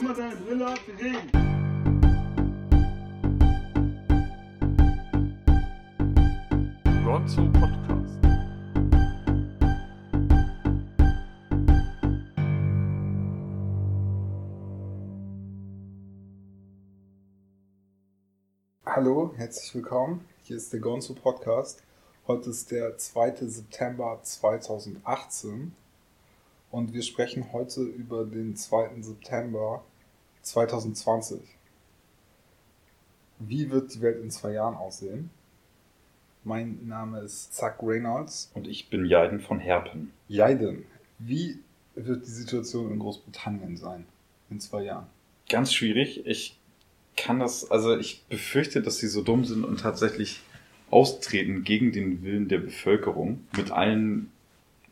[0.00, 1.32] Immer deine Brille ab, wir reden.
[7.04, 8.18] Gonzo Podcast.
[18.86, 20.24] Hallo, herzlich willkommen.
[20.44, 21.82] Hier ist der Gonzo Podcast.
[22.28, 23.34] Heute ist der 2.
[23.48, 25.74] September 2018
[26.70, 29.02] und wir sprechen heute über den 2.
[29.02, 29.82] September
[30.48, 31.40] 2020.
[33.38, 35.30] Wie wird die Welt in zwei Jahren aussehen?
[36.44, 38.50] Mein Name ist Zack Reynolds.
[38.54, 40.12] Und ich bin Jaiden von Herpen.
[40.28, 40.84] Jaiden,
[41.18, 41.58] wie
[41.94, 44.06] wird die Situation in Großbritannien sein
[44.50, 45.06] in zwei Jahren?
[45.48, 46.26] Ganz schwierig.
[46.26, 46.58] Ich
[47.16, 50.40] kann das, also ich befürchte, dass sie so dumm sind und tatsächlich
[50.90, 54.30] austreten gegen den Willen der Bevölkerung mit allen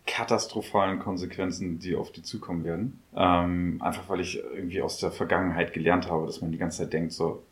[0.06, 3.00] katastrophalen Konsequenzen, die auf die zukommen werden.
[3.14, 6.92] Ähm, einfach weil ich irgendwie aus der Vergangenheit gelernt habe, dass man die ganze Zeit
[6.92, 7.42] denkt so,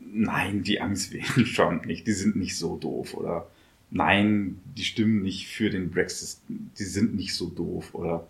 [0.00, 3.46] nein, die Angst wählen schon nicht, die sind nicht so doof oder
[3.90, 8.26] nein, die stimmen nicht für den Brexit, die sind nicht so doof oder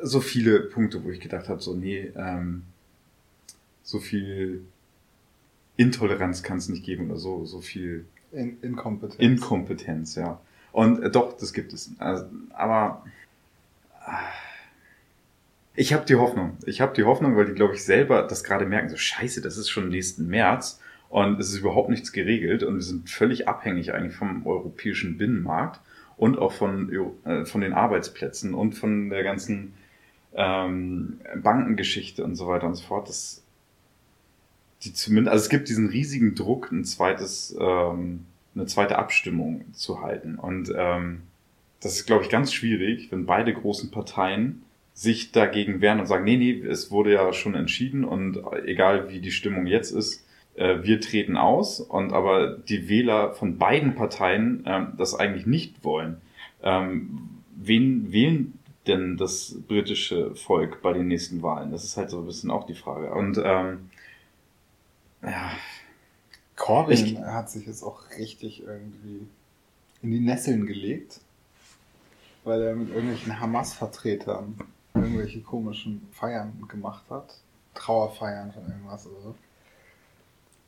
[0.00, 2.62] so viele Punkte, wo ich gedacht habe, so nee, ähm,
[3.82, 4.64] so viel
[5.76, 9.18] Intoleranz kann es nicht geben oder so, so viel In Inkompetenz.
[9.18, 10.40] Inkompetenz, ja.
[10.72, 11.92] Und äh, doch, das gibt es.
[11.98, 13.04] Also, aber
[14.06, 14.10] äh,
[15.74, 16.56] ich habe die Hoffnung.
[16.66, 18.88] Ich habe die Hoffnung, weil die, glaube ich, selber das gerade merken.
[18.88, 22.82] So, scheiße, das ist schon nächsten März und es ist überhaupt nichts geregelt und wir
[22.82, 25.80] sind völlig abhängig eigentlich vom europäischen Binnenmarkt
[26.16, 26.92] und auch von,
[27.24, 29.74] äh, von den Arbeitsplätzen und von der ganzen
[30.34, 33.08] ähm, Bankengeschichte und so weiter und so fort.
[33.08, 33.42] Das,
[34.82, 40.00] die zumindest, also es gibt diesen riesigen Druck, ein zweites, ähm, eine zweite Abstimmung zu
[40.00, 40.36] halten.
[40.36, 41.22] Und ähm,
[41.80, 44.62] das ist, glaube ich, ganz schwierig, wenn beide großen Parteien
[44.94, 49.20] sich dagegen wehren und sagen, nee, nee, es wurde ja schon entschieden und egal wie
[49.20, 50.26] die Stimmung jetzt ist,
[50.56, 55.84] äh, wir treten aus und aber die Wähler von beiden Parteien ähm, das eigentlich nicht
[55.84, 56.20] wollen.
[56.62, 57.20] Ähm,
[57.54, 58.58] wen wählen
[58.88, 61.70] denn das britische Volk bei den nächsten Wahlen?
[61.70, 63.12] Das ist halt so ein bisschen auch die Frage.
[63.12, 63.90] Und ähm,
[65.22, 65.52] ja,
[66.58, 69.26] Corbyn Ich- hat sich jetzt auch richtig irgendwie
[70.02, 71.20] in die Nesseln gelegt,
[72.44, 74.56] weil er mit irgendwelchen Hamas-Vertretern
[74.94, 77.40] irgendwelche komischen Feiern gemacht hat.
[77.74, 79.34] Trauerfeiern von irgendwas oder so.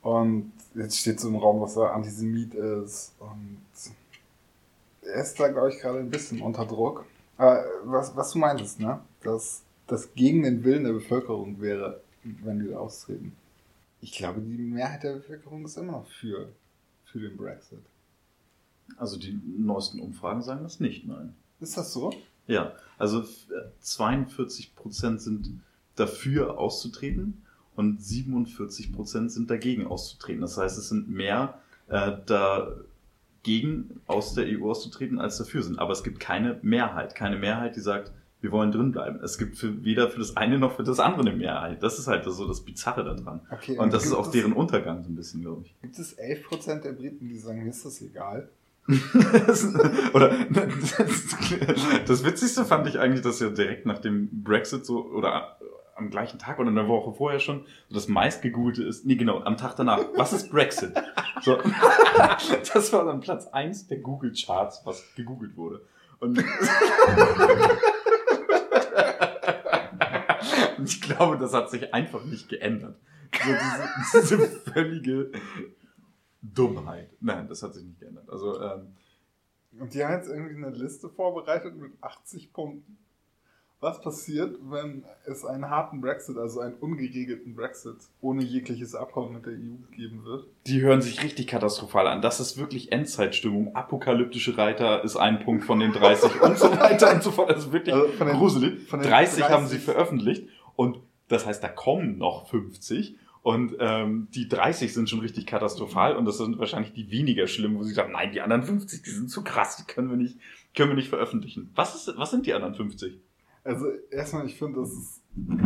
[0.02, 3.58] Und jetzt steht so im Raum, dass er Antisemit ist und
[5.02, 7.04] er ist da, glaube ich, gerade ein bisschen unter Druck.
[7.36, 9.00] Aber was, was du meintest, ne?
[9.22, 13.34] Dass das gegen den Willen der Bevölkerung wäre, wenn wir austreten.
[14.00, 16.48] Ich glaube, die Mehrheit der Bevölkerung ist immer noch für,
[17.04, 17.78] für den Brexit.
[18.96, 21.34] also die neuesten Umfragen sagen das nicht, nein.
[21.60, 22.12] Ist das so?
[22.46, 23.46] Ja, also f-
[23.80, 25.60] 42 Prozent sind
[25.96, 27.42] dafür auszutreten
[27.76, 30.40] und 47 Prozent sind dagegen auszutreten.
[30.40, 31.58] Das heißt, es sind mehr
[31.88, 35.78] äh, dagegen aus der EU auszutreten, als dafür sind.
[35.78, 39.20] Aber es gibt keine Mehrheit, keine Mehrheit, die sagt, wir wollen drin bleiben.
[39.22, 41.82] Es gibt für, weder für das eine noch für das andere eine Mehrheit.
[41.82, 43.40] Das ist halt so das Bizarre daran.
[43.50, 45.74] Okay, Und das ist auch es- deren Untergang so ein bisschen, glaube ich.
[45.82, 48.48] Gibt es 11% der Briten, die sagen, mir ist das egal?
[50.14, 50.88] oder das,
[52.06, 55.58] das Witzigste fand ich eigentlich, dass ja direkt nach dem Brexit so oder
[55.96, 59.58] am gleichen Tag oder eine Woche vorher schon so das meistgegoogelte ist, nee genau, am
[59.58, 60.92] Tag danach, was ist Brexit?
[61.42, 61.58] So,
[62.72, 65.82] das war dann Platz eins der Google Charts, was gegoogelt wurde.
[66.20, 66.42] Und,
[70.80, 72.96] Und ich glaube, das hat sich einfach nicht geändert.
[73.32, 74.38] So diese, diese
[74.72, 75.30] völlige
[76.42, 77.10] Dummheit.
[77.20, 78.28] Nein, das hat sich nicht geändert.
[78.30, 78.88] Also ähm,
[79.78, 82.96] Und die haben jetzt irgendwie eine Liste vorbereitet mit 80 Punkten.
[83.82, 89.46] Was passiert, wenn es einen harten Brexit, also einen ungeregelten Brexit, ohne jegliches Abkommen mit
[89.46, 90.44] der EU geben wird?
[90.66, 92.20] die hören sich richtig katastrophal an.
[92.20, 93.74] Das ist wirklich Endzeitstimmung.
[93.74, 97.48] Apokalyptische Reiter ist ein Punkt von den 30 und so weiter und so fort.
[97.50, 98.86] Das ist wirklich Also von den- gruselig.
[98.86, 100.48] von den 30, haben 30 sie veröffentlicht
[100.80, 100.98] und
[101.28, 106.24] das heißt, da kommen noch 50 und ähm, die 30 sind schon richtig katastrophal und
[106.24, 109.28] das sind wahrscheinlich die weniger schlimm, wo sie sagen, nein, die anderen 50, die sind
[109.28, 110.38] zu krass, die können wir nicht,
[110.74, 111.70] können wir nicht veröffentlichen.
[111.74, 113.20] Was ist, was sind die anderen 50?
[113.62, 115.20] Also erstmal, ich finde, das ist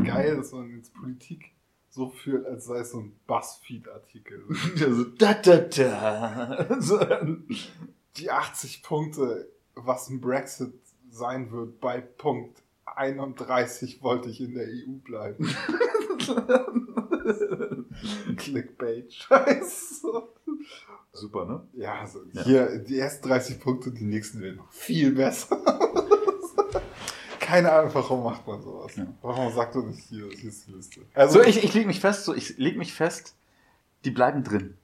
[0.04, 1.52] geil, dass man jetzt Politik
[1.90, 4.42] so führt, als sei es so ein Buzzfeed-Artikel.
[4.84, 6.76] Also, da, da, da.
[6.80, 6.98] So,
[8.16, 10.74] Die 80 Punkte, was ein Brexit
[11.08, 12.63] sein wird, bei Punkt
[12.96, 15.48] 31 wollte ich in der EU bleiben.
[18.36, 20.06] Clickbait, scheiße.
[21.12, 21.62] Super, ne?
[21.74, 22.42] Ja, also Ja.
[22.44, 25.56] hier die ersten 30 Punkte, die nächsten werden noch viel besser.
[27.40, 28.96] keine Ahnung, warum macht man sowas.
[28.96, 29.06] Ja.
[29.22, 31.02] Warum sagt man nicht hier, hier ist die Liste.
[31.14, 33.36] Also ich, ich lege mich fest, so ich leg mich fest,
[34.04, 34.76] die bleiben drin.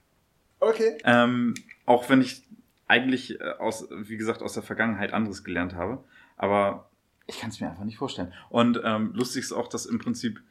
[0.60, 0.98] Okay.
[1.04, 1.54] Ähm,
[1.86, 2.44] auch wenn ich
[2.86, 6.04] eigentlich äh, aus, wie gesagt, aus der Vergangenheit anderes gelernt habe.
[6.36, 6.89] Aber
[7.30, 8.32] ich kann es mir einfach nicht vorstellen.
[8.48, 10.42] Und ähm, lustig ist auch, dass im Prinzip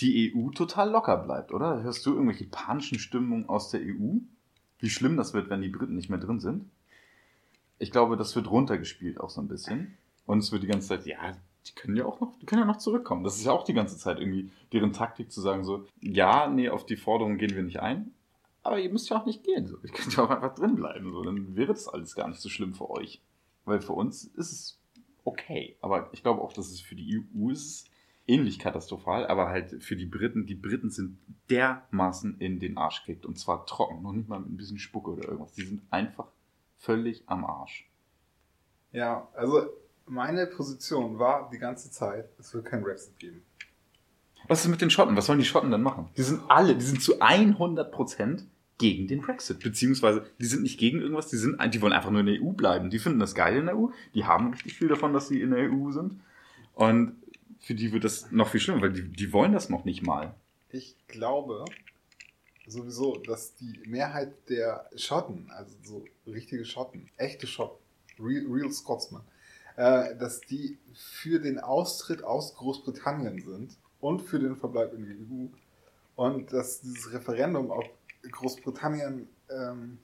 [0.00, 1.82] die EU total locker bleibt, oder?
[1.82, 4.18] Hörst du irgendwelche panischen Stimmungen aus der EU?
[4.78, 6.70] Wie schlimm das wird, wenn die Briten nicht mehr drin sind?
[7.80, 9.96] Ich glaube, das wird runtergespielt auch so ein bisschen.
[10.26, 11.36] Und es wird die ganze Zeit, ja,
[11.66, 13.24] die können ja auch noch, die können ja noch zurückkommen.
[13.24, 16.68] Das ist ja auch die ganze Zeit irgendwie deren Taktik zu sagen so, ja, nee,
[16.68, 18.12] auf die Forderung gehen wir nicht ein.
[18.62, 19.66] Aber ihr müsst ja auch nicht gehen.
[19.66, 19.78] So.
[19.82, 21.10] Ihr könnt ja auch einfach drin bleiben.
[21.10, 21.22] So.
[21.22, 23.20] Dann wäre das alles gar nicht so schlimm für euch.
[23.64, 24.78] Weil für uns ist es
[25.28, 25.76] okay.
[25.80, 27.90] Aber ich glaube auch, dass es für die EU ist
[28.26, 31.18] ähnlich katastrophal, aber halt für die Briten, die Briten sind
[31.50, 33.24] dermaßen in den Arsch gekriegt.
[33.24, 35.52] Und zwar trocken, noch nicht mal mit ein bisschen Spucke oder irgendwas.
[35.52, 36.28] Die sind einfach
[36.76, 37.88] völlig am Arsch.
[38.92, 39.68] Ja, also
[40.06, 43.42] meine Position war die ganze Zeit, es wird kein Brexit geben.
[44.46, 45.16] Was ist mit den Schotten?
[45.16, 46.08] Was sollen die Schotten denn machen?
[46.16, 48.46] Die sind alle, die sind zu 100 Prozent
[48.78, 49.58] gegen den Brexit.
[49.60, 52.52] Beziehungsweise, die sind nicht gegen irgendwas, die sind, die wollen einfach nur in der EU
[52.52, 52.90] bleiben.
[52.90, 53.88] Die finden das geil in der EU.
[54.14, 56.20] Die haben richtig viel davon, dass sie in der EU sind.
[56.74, 57.16] Und
[57.58, 60.34] für die wird das noch viel schlimmer, weil die, die wollen das noch nicht mal.
[60.70, 61.64] Ich glaube
[62.66, 67.82] sowieso, dass die Mehrheit der Schotten, also so richtige Schotten, echte Schotten,
[68.20, 69.22] real, real Scotsman,
[69.76, 75.14] äh, dass die für den Austritt aus Großbritannien sind und für den Verbleib in der
[75.14, 75.48] EU.
[76.16, 79.98] Und dass dieses Referendum, ob Großbritannien, ähm,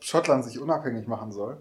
[0.00, 1.60] Schottland sich unabhängig machen soll,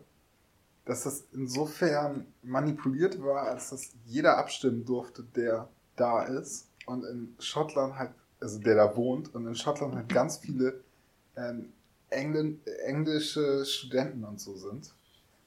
[0.86, 6.68] dass das insofern manipuliert war, als dass jeder abstimmen durfte, der da ist.
[6.86, 10.82] Und in Schottland halt, also der da wohnt, und in Schottland halt ganz viele
[11.36, 11.72] ähm,
[12.10, 14.94] Engl englische Studenten und so sind.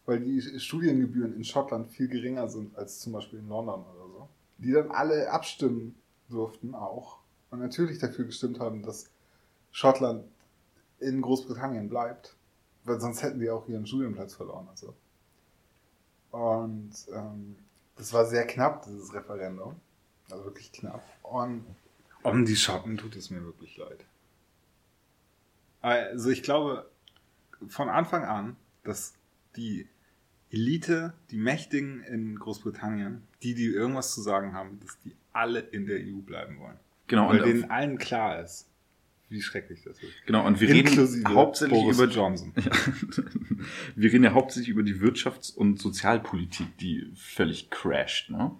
[0.06, 4.28] Weil die Studiengebühren in Schottland viel geringer sind als zum Beispiel in London oder so.
[4.58, 5.96] Die dann alle abstimmen
[6.28, 7.18] durften auch.
[7.50, 9.10] Und natürlich dafür gestimmt haben, dass
[9.70, 10.24] Schottland
[11.02, 12.36] in Großbritannien bleibt.
[12.84, 14.66] Weil sonst hätten die auch ihren Studienplatz verloren.
[14.70, 14.94] Also.
[16.30, 17.56] Und ähm,
[17.96, 19.76] das war sehr knapp, dieses Referendum.
[20.30, 21.02] Also wirklich knapp.
[21.22, 21.64] Und
[22.22, 24.04] um die Schotten tut es mir wirklich leid.
[25.80, 26.88] Also ich glaube
[27.68, 29.14] von Anfang an, dass
[29.56, 29.88] die
[30.50, 35.86] Elite, die Mächtigen in Großbritannien, die, die irgendwas zu sagen haben, dass die alle in
[35.86, 36.78] der EU bleiben wollen.
[37.06, 38.68] Genau, Weil und denen allen klar ist,
[39.32, 40.12] wie schrecklich das ist.
[40.26, 42.52] Genau, und wir Inklusive reden hauptsächlich Boris über Johnson.
[42.62, 42.70] Ja.
[43.96, 48.30] Wir reden ja hauptsächlich über die Wirtschafts- und Sozialpolitik, die völlig crasht.
[48.30, 48.52] Ne?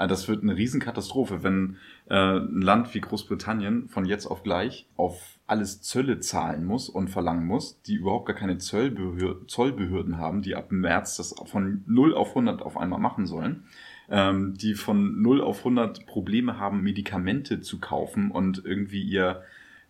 [0.00, 1.76] Also Das wird eine Riesenkatastrophe, wenn
[2.08, 7.08] äh, ein Land wie Großbritannien von jetzt auf gleich auf alles Zölle zahlen muss und
[7.08, 12.14] verlangen muss, die überhaupt gar keine Zollbehör Zollbehörden haben, die ab März das von 0
[12.14, 13.64] auf 100 auf einmal machen sollen,
[14.08, 19.42] ähm, die von 0 auf 100 Probleme haben, Medikamente zu kaufen und irgendwie ihr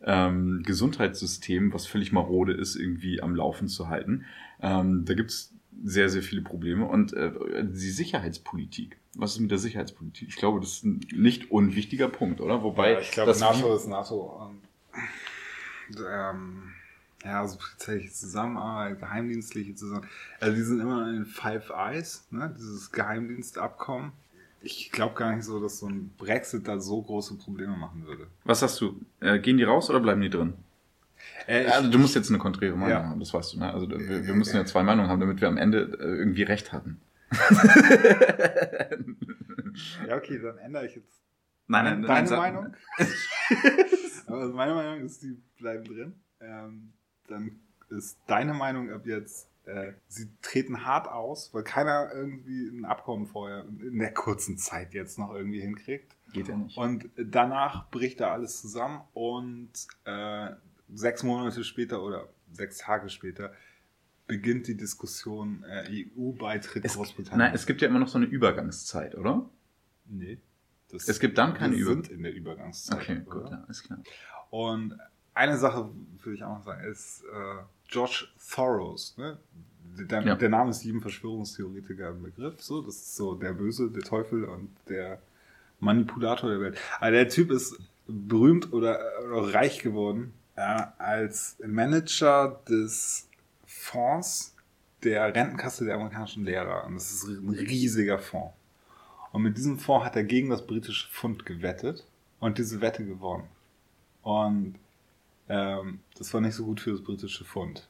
[0.05, 4.25] ähm, Gesundheitssystem, was völlig marode ist, irgendwie am Laufen zu halten.
[4.63, 5.53] Ähm, da gibt's
[5.83, 6.87] sehr, sehr viele Probleme.
[6.87, 7.33] Und äh,
[7.63, 8.99] die Sicherheitspolitik.
[9.15, 10.29] Was ist mit der Sicherheitspolitik?
[10.29, 12.63] Ich glaube, das ist ein nicht unwichtiger Punkt, oder?
[12.63, 14.49] Wobei, ja, ich glaube, das NATO ist NATO.
[14.49, 16.73] Und, ähm,
[17.25, 20.11] ja, also polizeiliche Zusammenarbeit, geheimdienstliche Zusammenarbeit.
[20.41, 22.55] Also die sind immer in den Five Eyes, ne?
[22.57, 24.13] dieses Geheimdienstabkommen.
[24.63, 28.27] Ich glaube gar nicht so, dass so ein Brexit da so große Probleme machen würde.
[28.45, 29.01] was hast du?
[29.21, 30.55] Äh, gehen die raus oder bleiben die drin?
[31.47, 33.05] Äh, ich- Also du musst jetzt eine konträre Meinung Ja.
[33.09, 33.59] haben, das weißt du.
[33.61, 33.73] Ne?
[33.73, 36.73] Also wir, wir müssen ja zwei Meinungen haben, damit wir am Ende äh, irgendwie recht
[36.73, 37.01] hatten.
[40.09, 41.21] ja, okay, dann ändere ich jetzt
[41.67, 42.75] Nein, nein, Deine nein, Meinung?
[44.27, 46.15] Aber meine Meinung ist, die bleiben drin.
[46.41, 46.93] Ähm,
[47.29, 52.85] dann ist deine Meinung ab jetzt, äh, sie treten hart aus, weil keiner irgendwie ein
[52.85, 56.15] Abkommen vorher in der kurzen Zeit jetzt noch irgendwie hinkriegt.
[56.33, 56.77] Geht ja nicht.
[56.77, 59.71] Und danach bricht da alles zusammen und
[60.05, 60.51] äh,
[60.93, 63.53] sechs Monate später oder sechs Tage später
[64.27, 67.39] beginnt die Diskussion äh, EU-Beitritt Großbritannien.
[67.47, 69.49] nein, es gibt ja immer noch so eine Übergangszeit, oder?
[70.07, 70.39] nee.
[70.93, 73.01] Das, Es gibt dann keine wir Über- sind in der Übergangszeit.
[73.01, 73.41] Okay, oder?
[73.43, 74.01] gut, ja, ist klar.
[74.51, 74.99] Und
[75.35, 79.15] eine Sache würde ich auch noch sagen, ist äh, George Soros.
[79.19, 79.39] Ne?
[80.09, 80.35] Der, Ja.
[80.35, 82.61] der Name ist jedem Verschwörungstheoretiker ein Begriff.
[82.63, 85.21] So, das ist so der Böse, der Teufel und der
[85.81, 86.79] Manipulator der Welt.
[87.01, 93.29] Aber der Typ ist berühmt oder, oder reich geworden äh, als Manager des
[93.67, 94.55] Fonds
[95.03, 96.85] der Rentenkasse der amerikanischen Lehrer.
[96.87, 98.55] Und das ist ein riesiger Fonds.
[99.33, 102.05] Und mit diesem Fonds hat er gegen das britische Pfund gewettet
[102.41, 103.45] und diese Wette gewonnen.
[104.23, 104.75] Und
[105.51, 107.89] ähm, das war nicht so gut für das britische Pfund.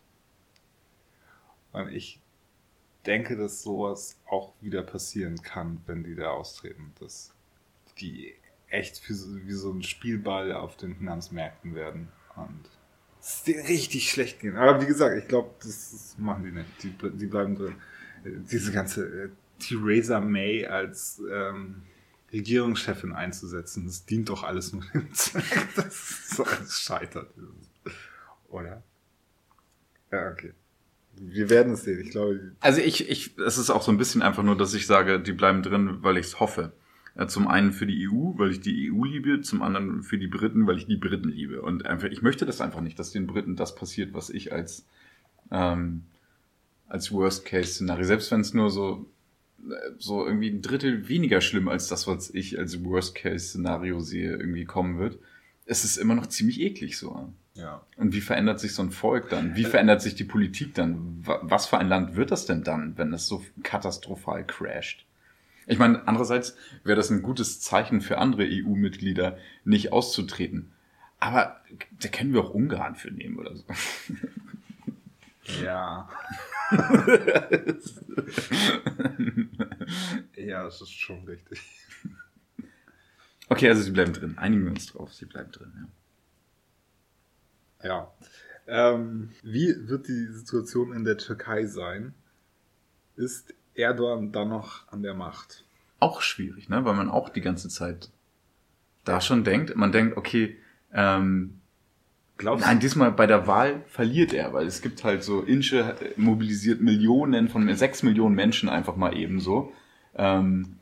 [1.72, 2.20] Und ich
[3.04, 6.92] denke, dass sowas auch wieder passieren kann, wenn die da austreten.
[6.98, 7.34] Dass
[7.98, 8.34] die
[8.68, 12.08] echt so, wie so ein Spielball auf den Finanzmärkten werden.
[12.34, 12.70] Und
[13.20, 14.56] es denen richtig schlecht gehen.
[14.56, 16.82] Aber wie gesagt, ich glaube, das, das machen die nicht.
[16.82, 17.74] Die, die bleiben drin.
[18.24, 21.82] Diese ganze äh, Theresa May als ähm,
[22.32, 27.30] Regierungschefin einzusetzen, das dient doch alles nur dem Zweck, dass so alles scheitert.
[28.48, 28.82] Oder?
[30.10, 30.52] Ja, okay.
[31.16, 32.00] Wir werden es sehen.
[32.00, 32.52] Ich glaube.
[32.60, 35.32] Also ich, ich, es ist auch so ein bisschen einfach nur, dass ich sage, die
[35.32, 36.72] bleiben drin, weil ich es hoffe.
[37.26, 40.66] Zum einen für die EU, weil ich die EU liebe, zum anderen für die Briten,
[40.66, 41.60] weil ich die Briten liebe.
[41.60, 44.86] Und einfach, ich möchte das einfach nicht, dass den Briten das passiert, was ich als,
[45.50, 46.04] ähm,
[46.88, 49.06] als Worst-Case-Szenario, selbst wenn es nur so,
[49.98, 54.98] so irgendwie ein Drittel weniger schlimm als das, was ich als Worst-Case-Szenario sehe, irgendwie kommen
[54.98, 55.18] wird,
[55.66, 57.32] es ist immer noch ziemlich eklig so.
[57.54, 57.84] Ja.
[57.96, 59.54] Und wie verändert sich so ein Volk dann?
[59.54, 61.22] Wie verändert sich die Politik dann?
[61.24, 65.04] Was für ein Land wird das denn dann, wenn es so katastrophal crasht?
[65.66, 70.72] Ich meine, andererseits wäre das ein gutes Zeichen für andere EU-Mitglieder, nicht auszutreten.
[71.20, 71.60] Aber
[72.00, 73.64] da können wir auch Ungarn für nehmen oder so.
[75.62, 76.08] Ja.
[80.50, 81.60] ja, das ist schon richtig.
[83.52, 84.38] Okay, also sie bleiben drin.
[84.38, 85.12] Einigen wir uns drauf.
[85.12, 85.72] Sie bleiben drin,
[87.82, 87.88] ja.
[87.88, 88.12] Ja.
[88.68, 92.14] Ähm, wie wird die Situation in der Türkei sein?
[93.16, 95.64] Ist Erdogan dann noch an der Macht?
[95.98, 96.84] Auch schwierig, ne?
[96.84, 98.10] weil man auch die ganze Zeit
[99.04, 99.74] da schon denkt.
[99.74, 100.56] Man denkt, okay,
[100.92, 101.60] ähm,
[102.40, 106.80] Glaubst Nein, diesmal bei der Wahl verliert er, weil es gibt halt so, Inche mobilisiert
[106.80, 109.74] Millionen von sechs Millionen Menschen einfach mal ebenso.
[110.14, 110.76] Ähm,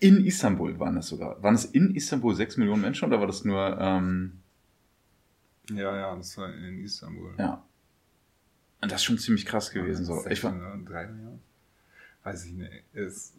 [0.00, 1.42] in Istanbul waren das sogar.
[1.42, 3.78] Waren es in Istanbul sechs Millionen Menschen oder war das nur?
[3.80, 4.40] Ähm,
[5.70, 7.34] ja, ja, das war in Istanbul.
[7.38, 7.64] Ja.
[8.80, 10.04] Und das ist schon ziemlich krass gewesen.
[10.04, 10.24] so.
[10.28, 10.52] Ich war,
[10.84, 11.40] drei Millionen?
[12.22, 12.70] Weiß ich nicht.
[12.92, 13.34] Es,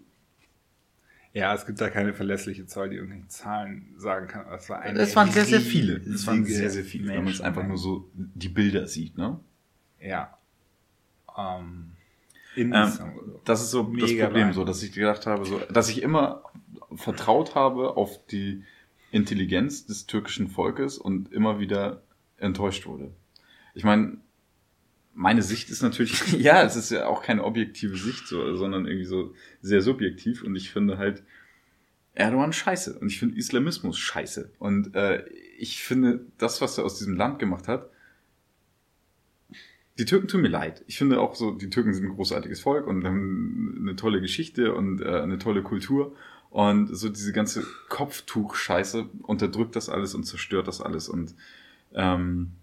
[1.31, 4.45] ja, es gibt da keine verlässliche Zahl, die irgendwelche Zahlen sagen kann.
[4.51, 5.97] Es war eine es waren sehr, sehr viele.
[5.97, 9.39] Es waren sehr, sehr viele, wenn man es einfach nur so die Bilder sieht, ne?
[10.01, 10.37] Ja.
[11.37, 11.91] Ähm,
[12.55, 12.91] in ähm,
[13.45, 16.43] das ist so Mega das Problem, so, dass ich gedacht habe, so, dass ich immer
[16.95, 18.63] vertraut habe auf die
[19.11, 22.03] Intelligenz des türkischen Volkes und immer wieder
[22.37, 23.11] enttäuscht wurde.
[23.73, 24.17] Ich meine,
[25.13, 29.05] meine Sicht ist natürlich, ja, es ist ja auch keine objektive Sicht, so, sondern irgendwie
[29.05, 30.43] so sehr subjektiv.
[30.43, 31.23] Und ich finde halt
[32.13, 32.99] Erdogan scheiße.
[32.99, 34.51] Und ich finde Islamismus scheiße.
[34.59, 35.25] Und äh,
[35.57, 37.89] ich finde, das, was er aus diesem Land gemacht hat,
[39.99, 40.83] die Türken tun mir leid.
[40.87, 44.73] Ich finde auch so, die Türken sind ein großartiges Volk und haben eine tolle Geschichte
[44.73, 46.15] und äh, eine tolle Kultur.
[46.49, 51.09] Und so diese ganze Kopftuch-Scheiße unterdrückt das alles und zerstört das alles.
[51.09, 51.35] Und
[51.93, 52.53] ähm,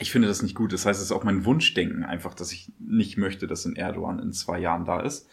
[0.00, 0.72] ich finde das nicht gut.
[0.72, 4.18] Das heißt, es ist auch mein Wunschdenken einfach, dass ich nicht möchte, dass ein Erdogan
[4.18, 5.28] in zwei Jahren da ist.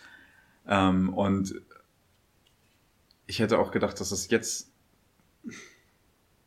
[0.68, 1.56] Ähm, und
[3.26, 4.72] ich hätte auch gedacht, dass es jetzt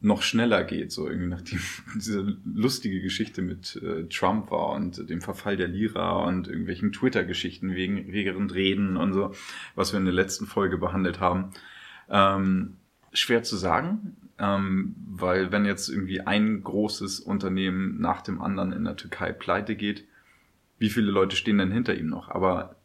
[0.01, 1.59] noch schneller geht, so irgendwie nachdem
[1.97, 7.75] diese lustige Geschichte mit äh, Trump war und dem Verfall der Lira und irgendwelchen Twitter-Geschichten
[7.75, 9.33] wegen wegen Reden und so,
[9.75, 11.51] was wir in der letzten Folge behandelt haben.
[12.09, 12.77] Ähm,
[13.13, 14.17] schwer zu sagen.
[14.39, 19.75] Ähm, weil wenn jetzt irgendwie ein großes Unternehmen nach dem anderen in der Türkei pleite
[19.75, 20.05] geht,
[20.79, 22.29] wie viele Leute stehen denn hinter ihm noch?
[22.29, 22.77] Aber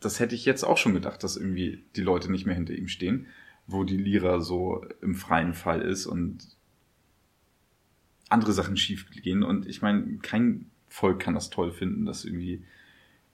[0.00, 2.88] das hätte ich jetzt auch schon gedacht, dass irgendwie die Leute nicht mehr hinter ihm
[2.88, 3.26] stehen,
[3.70, 6.56] wo die Lira so im freien Fall ist und
[8.28, 9.42] andere Sachen schief gehen.
[9.42, 12.64] Und ich meine, kein Volk kann das toll finden, dass irgendwie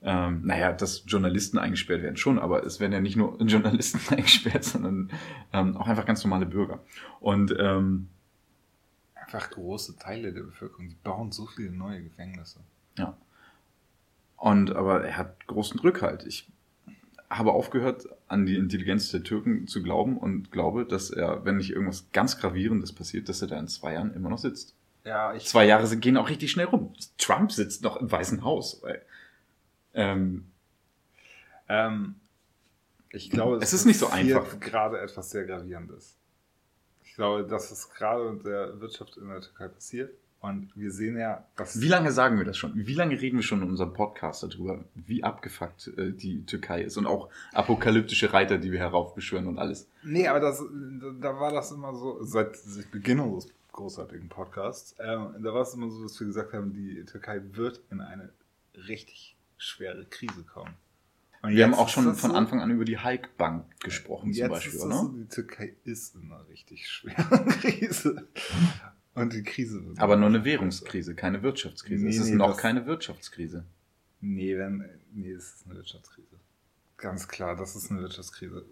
[0.02, 4.64] ähm, naja, dass Journalisten eingesperrt werden schon, aber es werden ja nicht nur Journalisten eingesperrt,
[4.64, 5.10] sondern
[5.52, 6.80] ähm, auch einfach ganz normale Bürger.
[7.20, 8.08] Und ähm,
[9.14, 12.60] einfach große Teile der Bevölkerung, die bauen so viele neue Gefängnisse.
[12.98, 13.16] Ja.
[14.36, 16.24] Und aber er hat großen Rückhalt.
[16.26, 16.46] Ich
[17.28, 21.70] habe aufgehört, an die Intelligenz der Türken zu glauben und glaube, dass er, wenn nicht
[21.70, 24.74] irgendwas ganz Gravierendes passiert, dass er da in zwei Jahren immer noch sitzt.
[25.04, 26.92] Ja, ich Zwei Jahre gehen auch richtig schnell rum.
[27.16, 28.82] Trump sitzt noch im Weißen Haus.
[28.82, 29.02] Weil
[29.94, 30.50] ähm,
[31.68, 32.16] ähm,
[33.10, 34.58] ich glaube, es ist nicht so einfach.
[34.60, 36.16] gerade etwas sehr Gravierendes.
[37.04, 40.12] Ich glaube, dass es gerade in der Wirtschaft in der Türkei passiert.
[40.40, 41.80] Und wir sehen ja, dass.
[41.80, 42.72] Wie lange sagen wir das schon?
[42.74, 46.96] Wie lange reden wir schon in unserem Podcast darüber, wie abgefuckt äh, die Türkei ist
[46.96, 49.88] und auch apokalyptische Reiter, die wir heraufbeschwören und alles?
[50.04, 50.62] Nee, aber das,
[51.20, 52.58] da war das immer so, seit
[52.92, 57.04] Beginn unseres großartigen Podcasts, äh, da war es immer so, dass wir gesagt haben, die
[57.04, 58.30] Türkei wird in eine
[58.88, 60.74] richtig schwere Krise kommen.
[61.42, 64.80] Und wir haben auch schon von so, Anfang an über die Halkbank gesprochen, zum Beispiel,
[64.80, 64.96] oder?
[64.96, 68.26] So, die Türkei ist in einer richtig schweren Krise.
[69.16, 69.82] Und die Krise.
[69.96, 72.04] Aber nur eine Währungskrise, keine Wirtschaftskrise.
[72.04, 73.64] Nee, es ist nee, noch keine Wirtschaftskrise.
[74.20, 76.36] Nee, wenn, nee, es ist eine Wirtschaftskrise.
[76.98, 78.64] Ganz klar, das ist eine Wirtschaftskrise.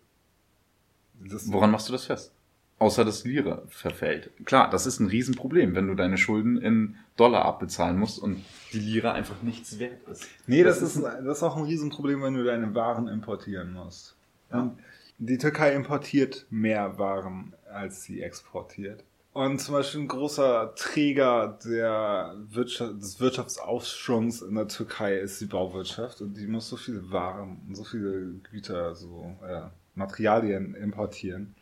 [1.14, 2.30] Das, Woran machst du das fest?
[2.78, 4.30] Außer dass Lira verfällt.
[4.44, 8.80] Klar, das ist ein Riesenproblem, wenn du deine Schulden in Dollar abbezahlen musst und die
[8.80, 10.28] Lira einfach nichts wert ist.
[10.46, 14.14] Nee, das, ist, das ist auch ein Riesenproblem, wenn du deine Waren importieren musst.
[14.50, 14.78] Und
[15.18, 19.04] die Türkei importiert mehr Waren, als sie exportiert.
[19.34, 25.46] Und zum Beispiel ein großer Träger der Wirtschaft, des Wirtschaftsaufschwungs in der Türkei ist die
[25.46, 29.62] Bauwirtschaft und die muss so viele Waren und so viele Güter, so äh,
[29.96, 31.56] Materialien importieren,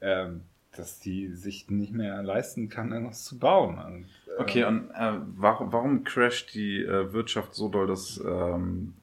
[0.00, 0.42] ähm,
[0.76, 3.78] dass die sich nicht mehr leisten kann, irgendwas zu bauen.
[3.78, 8.94] Und, äh, Okay, und äh, warum, warum crasht die äh, Wirtschaft so doll, dass ähm,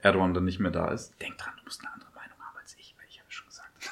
[0.00, 1.14] Erdogan dann nicht mehr da ist?
[1.20, 3.90] Denk dran, du musst eine andere Meinung haben als ich, weil ich habe schon gesagt.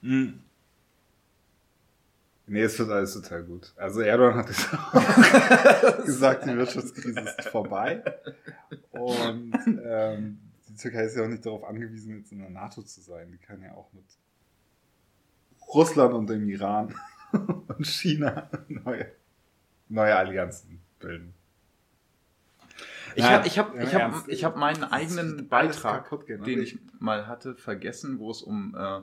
[2.48, 3.72] Nee, es wird alles total gut.
[3.76, 8.02] Also Erdogan hat auch gesagt, die Wirtschaftskrise ist vorbei.
[8.90, 9.52] Und
[9.84, 10.38] ähm,
[10.68, 13.30] die Türkei ist ja auch nicht darauf angewiesen, jetzt in der NATO zu sein.
[13.30, 14.04] Die kann ja auch mit
[15.74, 16.94] Russland und dem Iran
[17.32, 19.12] und China neue,
[19.88, 21.34] neue Allianzen bilden.
[23.14, 26.42] Ich habe ich hab, ich hab, ich hab meinen eigenen Beitrag, kaputt gehen.
[26.44, 29.00] den Und ich mal hatte, vergessen, wo es um äh,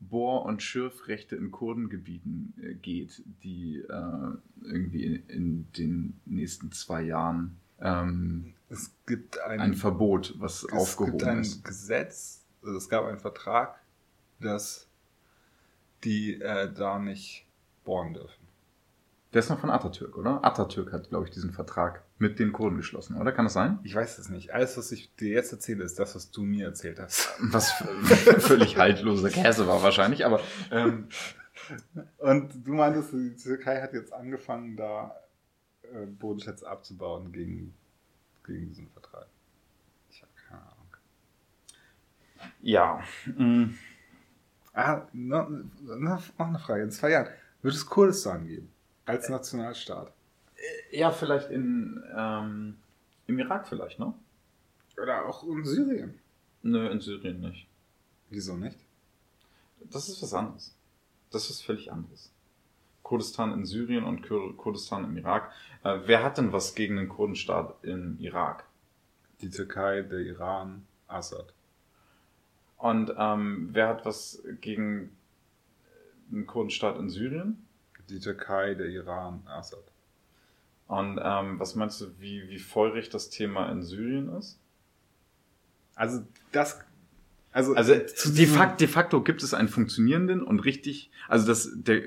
[0.00, 7.02] Bohr- und Schürfrechte in Kurdengebieten äh, geht, die äh, irgendwie in, in den nächsten zwei
[7.02, 11.64] Jahren ähm, Es gibt ein, ein Verbot, was es aufgehoben gibt ein ist.
[11.64, 13.80] Gesetz, also es gab einen Vertrag,
[14.40, 14.88] dass
[16.04, 17.46] die äh, da nicht
[17.84, 18.46] bohren dürfen.
[19.32, 20.44] Der ist noch von Atatürk, oder?
[20.44, 23.32] Atatürk hat, glaube ich, diesen Vertrag mit den Kurden geschlossen, oder?
[23.32, 23.78] Kann das sein?
[23.82, 24.52] Ich weiß es nicht.
[24.54, 27.28] Alles, was ich dir jetzt erzähle, ist das, was du mir erzählt hast.
[27.40, 27.72] Was
[28.38, 31.08] völlig haltloser Käse war wahrscheinlich, aber ähm,
[32.18, 35.14] Und du meintest, die Türkei hat jetzt angefangen, da
[35.82, 37.74] äh, Bodenschätze abzubauen gegen,
[38.46, 39.26] gegen diesen Vertrag.
[40.10, 40.96] Ich habe keine Ahnung.
[42.62, 43.02] ja.
[43.36, 43.70] mh.
[44.72, 46.82] Ah, noch, noch eine Frage.
[46.82, 47.28] In zwei Jahren
[47.62, 48.70] wird es Kurdistan geben.
[49.06, 50.12] Als Nationalstaat.
[50.90, 52.76] Ja, vielleicht in, ähm,
[53.26, 54.14] im Irak vielleicht, ne?
[55.00, 56.18] Oder auch in Syrien.
[56.62, 57.66] Nö, in Syrien nicht.
[58.30, 58.78] Wieso nicht?
[59.90, 60.74] Das ist was anderes.
[61.30, 62.32] Das ist völlig anderes.
[63.02, 65.52] Kurdistan in Syrien und Kur Kurdistan im Irak.
[65.84, 68.64] Äh, wer hat denn was gegen den Kurdenstaat im Irak?
[69.42, 71.52] Die Türkei, der Iran, Assad.
[72.78, 75.16] Und ähm, wer hat was gegen
[76.30, 77.66] den Kurdenstaat in Syrien?
[78.08, 79.84] Die Türkei, der Iran, Assad.
[80.86, 84.58] Und ähm, was meinst du, wie, wie feurig das Thema in Syrien ist?
[85.94, 86.78] Also das.
[87.52, 92.02] Also, Also de, facto, de facto gibt es einen funktionierenden und richtig, also das, der,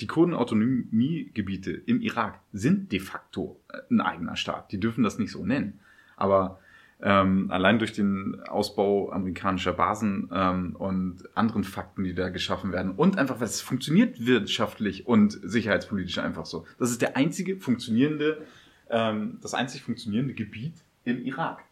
[0.00, 3.58] die Kurdenautonomiegebiete im Irak sind de facto
[3.90, 4.70] ein eigener Staat.
[4.70, 5.80] Die dürfen das nicht so nennen.
[6.16, 6.60] Aber
[7.02, 12.92] ähm, allein durch den Ausbau amerikanischer Basen ähm, und anderen Fakten, die da geschaffen werden
[12.92, 16.64] und einfach, weil es funktioniert wirtschaftlich und sicherheitspolitisch einfach so.
[16.78, 18.42] Das ist der einzige funktionierende,
[18.90, 21.62] ähm, das einzig funktionierende Gebiet im Irak.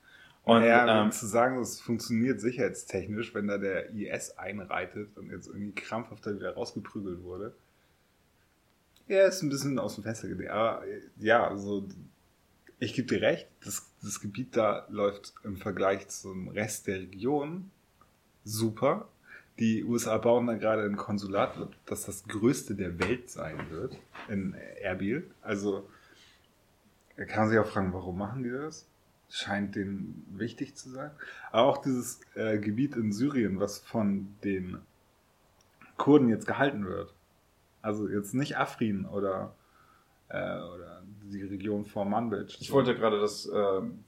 [0.44, 5.46] Und ja, ähm, zu sagen, es funktioniert sicherheitstechnisch, wenn da der IS einreitet und jetzt
[5.46, 7.54] irgendwie krampfhaft da wieder rausgeprügelt wurde.
[9.06, 10.50] Ja, ist ein bisschen aus dem Fenster gelegt.
[10.50, 11.87] Aber äh, ja, also
[12.83, 17.71] ich gebe dir recht, das, das Gebiet da läuft im Vergleich zum Rest der Region
[18.42, 19.09] super.
[19.61, 23.97] Die USA bauen da gerade ein Konsulat, das das größte der Welt sein wird,
[24.29, 25.31] in Erbil.
[25.42, 25.88] Also
[27.16, 28.88] da kann man sich auch fragen, warum machen die das?
[29.31, 31.12] Scheint denen wichtig zu sein.
[31.53, 34.79] Aber auch dieses äh, Gebiet in Syrien, was von den
[35.99, 37.14] Kurden jetzt gehalten wird.
[37.81, 39.55] Also jetzt nicht Afrin oder,
[40.31, 42.46] äh, oder die Region vor Manbij.
[42.61, 43.52] Ich wollte gerade das, äh,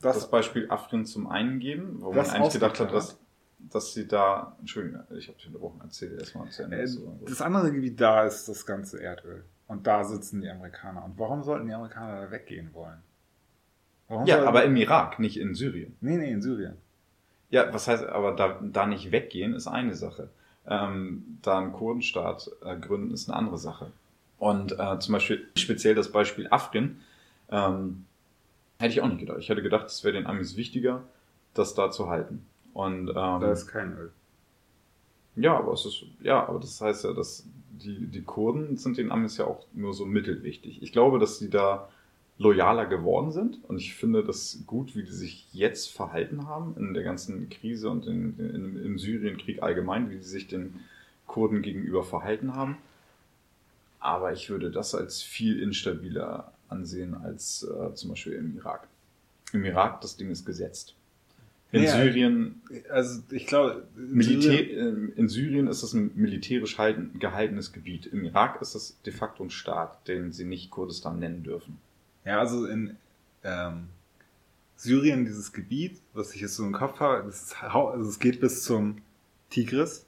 [0.01, 3.19] das, Das- Beispiel Afrin zum einen geben, wo man eigentlich gedacht hat, dass,
[3.59, 4.57] dass sie da.
[4.61, 6.81] Entschuldigung, ich habe dich unterbrochen, erzähl erstmal zu Ende.
[6.83, 7.19] Äh, So.
[7.27, 9.45] Das andere Gebiet da ist das ganze Erdöl.
[9.67, 11.05] Und da sitzen die Amerikaner.
[11.05, 12.99] Und warum sollten die Amerikaner da weggehen wollen?
[14.09, 15.97] Warum Ja, aber im Irak, nicht in Syrien.
[16.03, 16.77] Nee, nee, in Syrien.
[17.51, 20.29] Ja, was heißt, aber da, da nicht weggehen ist eine Sache.
[20.67, 23.93] Ähm, da einen Kurdenstaat äh, gründen ist eine andere Sache.
[24.39, 27.01] Und äh, zum Beispiel speziell das Beispiel Afrin
[27.51, 28.05] ähm,
[28.79, 29.39] hätte ich auch nicht gedacht.
[29.39, 31.05] Ich hätte gedacht, es wäre den Amis wichtiger,
[31.55, 32.47] das da zu halten.
[32.73, 34.13] Und ähm, Da ist kein Öl.
[35.37, 39.11] Ja, aber es ist, ja, aber das heißt ja, dass die, die Kurden sind den
[39.11, 40.83] Amis ja auch nur so mittelwichtig.
[40.83, 41.89] Ich glaube, dass sie da
[42.39, 46.93] loyaler geworden sind und ich finde das gut, wie die sich jetzt verhalten haben in
[46.95, 50.81] der ganzen Krise und in, in, im Syrienkrieg allgemein, wie sie sich den
[51.27, 52.77] Kurden gegenüber verhalten haben.
[54.05, 58.87] Aber ich würde das als viel instabiler ansehen als äh, zum Beispiel im Irak.
[59.55, 60.95] Im Irak, das Ding ist gesetzt.
[61.73, 67.19] In Ja, Syrien, Also ich glaube, Militär, äh, in Syrien ist es ein militärisch halten,
[67.19, 68.05] gehaltenes Gebiet.
[68.05, 71.79] Im Irak ist es de facto ein Staat, den sie nicht Kurdistan nennen dürfen.
[72.27, 72.99] Ja, also in
[73.43, 73.89] ähm,
[74.77, 78.39] Syrien, dieses Gebiet, was ich jetzt so im Kopf habe, das ist, also es geht
[78.39, 78.99] bis zum
[79.49, 80.05] Tigris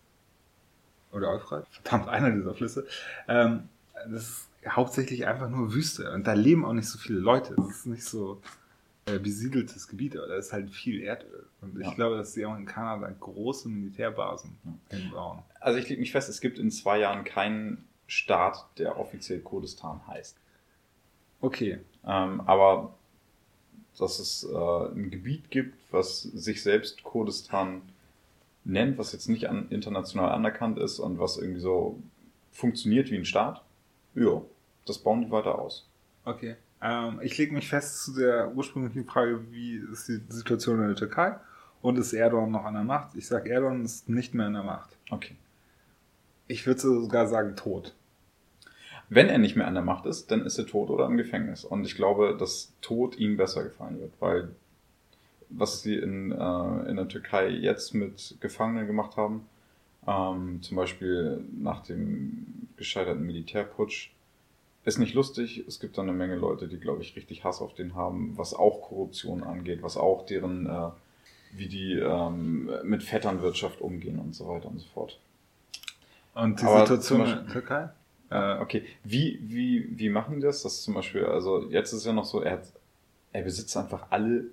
[1.13, 2.87] oder Euphrat, verdammt, einer dieser Flüsse.
[3.27, 3.71] Ähm,
[4.11, 7.55] das ist hauptsächlich einfach nur Wüste und da leben auch nicht so viele Leute.
[7.57, 8.41] Das ist nicht so
[9.07, 11.47] äh, besiedeltes Gebiet, aber da ist halt viel Erdöl.
[11.61, 11.95] Und ich Ja.
[11.95, 14.59] glaube, dass die auch in Kanada große Militärbasen
[14.91, 15.41] hinbauen.
[15.61, 20.01] Also ich lege mich fest, es gibt in zwei Jahren keinen Staat, der offiziell Kurdistan
[20.07, 20.37] heißt.
[21.41, 22.95] Okay, Ähm, aber
[23.99, 24.57] dass es äh,
[24.95, 27.83] ein Gebiet gibt, was sich selbst Kurdistan
[28.65, 31.99] nennt, was jetzt nicht an, international anerkannt ist und was irgendwie so
[32.53, 33.63] funktioniert wie ein Staat,
[34.17, 34.43] ja,
[34.87, 35.89] das bauen die weiter aus.
[36.25, 36.57] Okay.
[36.83, 40.97] Ähm, ich lege mich fest zu der ursprünglichen Frage, wie ist die Situation in der
[40.97, 41.37] Türkei
[41.83, 43.15] und ist Erdogan noch an der Macht?
[43.17, 44.91] Ich sage, Erdogan ist nicht mehr an der Macht.
[45.11, 45.37] Okay.
[46.49, 47.95] Ich würde sogar sagen tot.
[49.09, 51.65] Wenn er nicht mehr an der Macht ist, dann ist er tot oder im Gefängnis.
[51.65, 54.49] Und ich glaube, dass Tod ihm besser gefallen wird, weil
[55.49, 59.47] was sie in, äh, in der Türkei jetzt mit Gefangenen gemacht haben,
[60.07, 64.11] ähm, zum Beispiel nach dem gescheiterten Militärputsch,
[64.85, 65.65] ist nicht lustig.
[65.67, 68.55] Es gibt da eine Menge Leute, die, glaube ich, richtig Hass auf den haben, was
[68.55, 70.91] auch Korruption angeht, was auch deren, äh,
[71.53, 75.19] wie die ähm, mit Vetternwirtschaft umgehen und so weiter und so fort.
[76.35, 77.89] Und die Aber Situation in Beispiel- der Türkei?
[78.29, 80.63] Äh, okay, wie, wie, wie machen die das?
[80.63, 82.73] Das ist zum Beispiel, also jetzt ist ja noch so, er, hat,
[83.33, 84.45] er besitzt einfach alle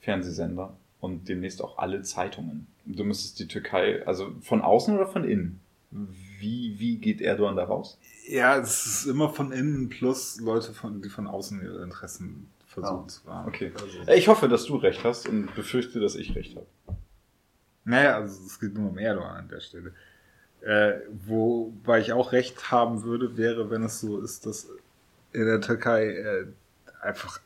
[0.00, 2.66] Fernsehsender und demnächst auch alle Zeitungen.
[2.84, 5.60] Du müsstest die Türkei, also von außen oder von innen?
[5.90, 7.98] Wie, wie geht Erdogan da raus?
[8.28, 13.04] Ja, es ist immer von innen plus Leute, von, die von außen ihre Interessen versuchen
[13.04, 13.48] Ah, zu wahren.
[13.48, 13.72] okay.
[13.80, 16.66] Also, Ich hoffe, dass du recht hast und befürchte, dass ich recht habe.
[17.84, 19.94] naja, also es geht nur um Erdogan an der Stelle.
[20.60, 24.68] Äh, wobei ich auch recht haben würde, wäre, wenn es so ist, dass
[25.32, 26.46] in der Türkei äh,
[27.00, 27.40] einfach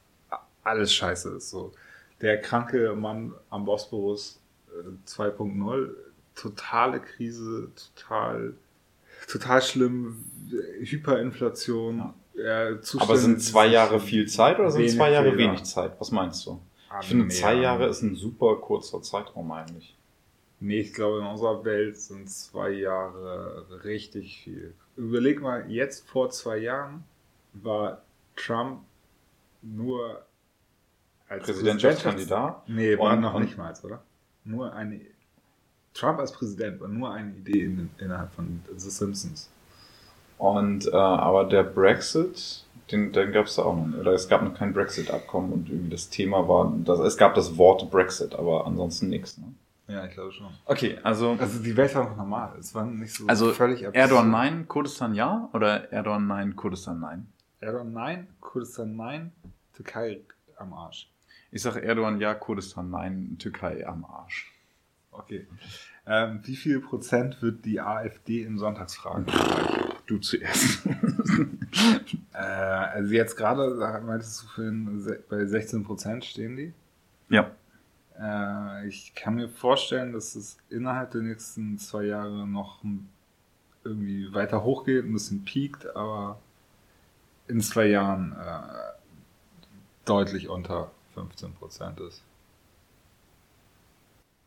[0.65, 1.51] alles scheiße ist.
[1.51, 1.73] So.
[2.23, 5.91] Der kranke Mann am Bosporus äh, 2.0,
[6.35, 8.55] totale Krise, total,
[9.29, 10.25] total schlimm,
[10.81, 12.15] Hyperinflation.
[12.35, 15.93] Äh, Zustände, Aber sind zwei Jahre viel Zeit oder sind zwei Jahre Venezuela wenig Zeit?
[15.99, 16.61] Was meinst du?
[17.01, 17.55] Ich finde, zwei.
[17.55, 19.97] Jahre ist ein super kurzer Zeitraum eigentlich.
[20.61, 24.75] Nee, ich glaube, in unserer Welt sind zwei Jahre richtig viel.
[24.97, 27.05] Überleg mal, jetzt vor zwei Jahren
[27.53, 28.03] war
[28.37, 28.83] Trump
[29.63, 30.25] nur
[31.33, 32.69] als Präsidentschaftskandidat.
[32.69, 34.03] Nee, war noch nicht mal, oder?
[34.45, 35.01] Nur eine.
[35.95, 39.51] Trump als Präsident war nur eine Idee in, innerhalb von The Simpsons.
[40.39, 43.99] Und äh, aber der Brexit, den, den gab es da auch noch nicht.
[43.99, 47.57] Oder es gab noch kein Brexit-Abkommen und irgendwie das Thema war, das, es gab das
[47.57, 49.39] Wort Brexit, aber ansonsten nichts.
[49.39, 49.55] Ne?
[49.89, 50.49] Ja, ich glaube schon.
[50.65, 52.57] Okay, also Also die Welt war noch normal.
[52.59, 53.97] Es war nicht so Also völlig absurd.
[53.97, 57.27] Erdogan nein, Kurdistan ja oder Erdogan nein, Kurdistan nein?
[57.61, 59.33] Erdogan nein, Kurdistan nein,
[59.75, 60.23] Türkei
[60.57, 61.09] am Arsch.
[61.53, 64.51] Ich sage Erdogan ja, Kurdistan nein, Türkei am Arsch.
[65.11, 65.47] Okay.
[66.07, 69.27] Ähm, wie viel Prozent wird die AfD in Sonntagsfragen?
[70.07, 70.83] Du zuerst.
[72.35, 76.73] Äh, also jetzt gerade, meintest du vorhin, bei 16 Prozent stehen die.
[77.31, 77.51] ja.
[78.19, 82.83] Äh, ich kann mir vorstellen, dass es innerhalb der nächsten zwei Jahre noch
[83.85, 86.39] irgendwie weiter hochgeht, ein bisschen piekt, aber
[87.49, 88.63] in zwei Jahren äh,
[90.05, 92.23] deutlich unter 15 Prozent ist.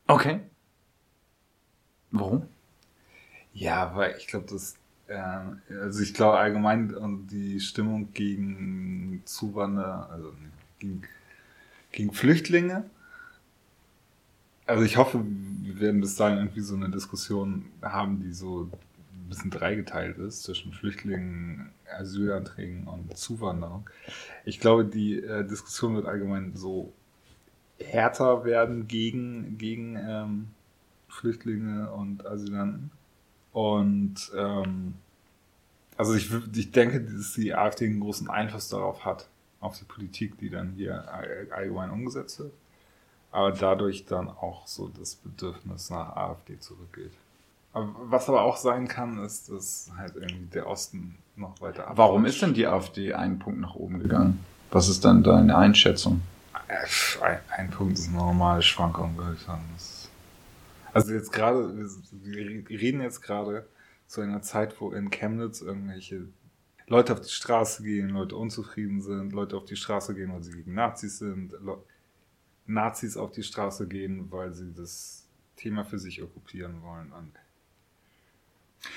[0.08, 0.42] Okay.
[2.12, 2.48] Warum?
[3.54, 4.76] Ja, weil ich glaube, das,
[5.08, 5.18] äh,
[5.82, 10.50] also ich glaube allgemein äh, die Stimmung gegen Zuwanderer, also nee,
[10.80, 11.02] gegen,
[11.92, 12.90] gegen Flüchtlinge.
[14.68, 18.70] Also ich hoffe, wir werden bis dahin irgendwie so eine Diskussion haben, die so
[19.26, 23.90] ein bisschen dreigeteilt ist zwischen Flüchtlingen, Asylanträgen und Zuwanderung.
[24.46, 26.94] Ich glaube, die äh, Diskussion wird allgemein so
[27.80, 30.48] härter werden gegen, gegen ähm,
[31.10, 32.92] Flüchtlinge und Asylanten.
[33.52, 34.94] Und ähm,
[35.98, 39.28] also ich, ich denke, dass die AfD einen großen Einfluss darauf hat,
[39.60, 42.54] auf die Politik, die dann hier all- allgemein umgesetzt wird.
[43.32, 47.12] Aber dadurch dann auch so das Bedürfnis nach AfD zurückgeht.
[47.76, 52.36] Was aber auch sein kann, ist, dass halt irgendwie der Osten noch weiter Warum abrutscht.
[52.36, 54.40] ist denn die AfD einen Punkt nach oben gegangen?
[54.72, 56.22] Was ist dann deine Einschätzung?
[56.68, 59.64] Äh, Ein, ein Punkt ist normale Schwankung, würde ich sagen.
[60.94, 61.90] Also jetzt gerade, wir
[62.70, 63.66] wir reden jetzt gerade
[64.08, 66.28] zu einer Zeit, wo in Chemnitz irgendwelche
[66.88, 70.54] Leute auf die Straße gehen, Leute unzufrieden sind, Leute auf die Straße gehen, weil sie
[70.54, 71.52] gegen Nazis sind.
[71.62, 71.78] Le
[72.68, 75.26] Nazis auf die Straße gehen, weil sie das
[75.58, 77.12] Thema für sich okkupieren wollen.
[77.12, 77.32] Und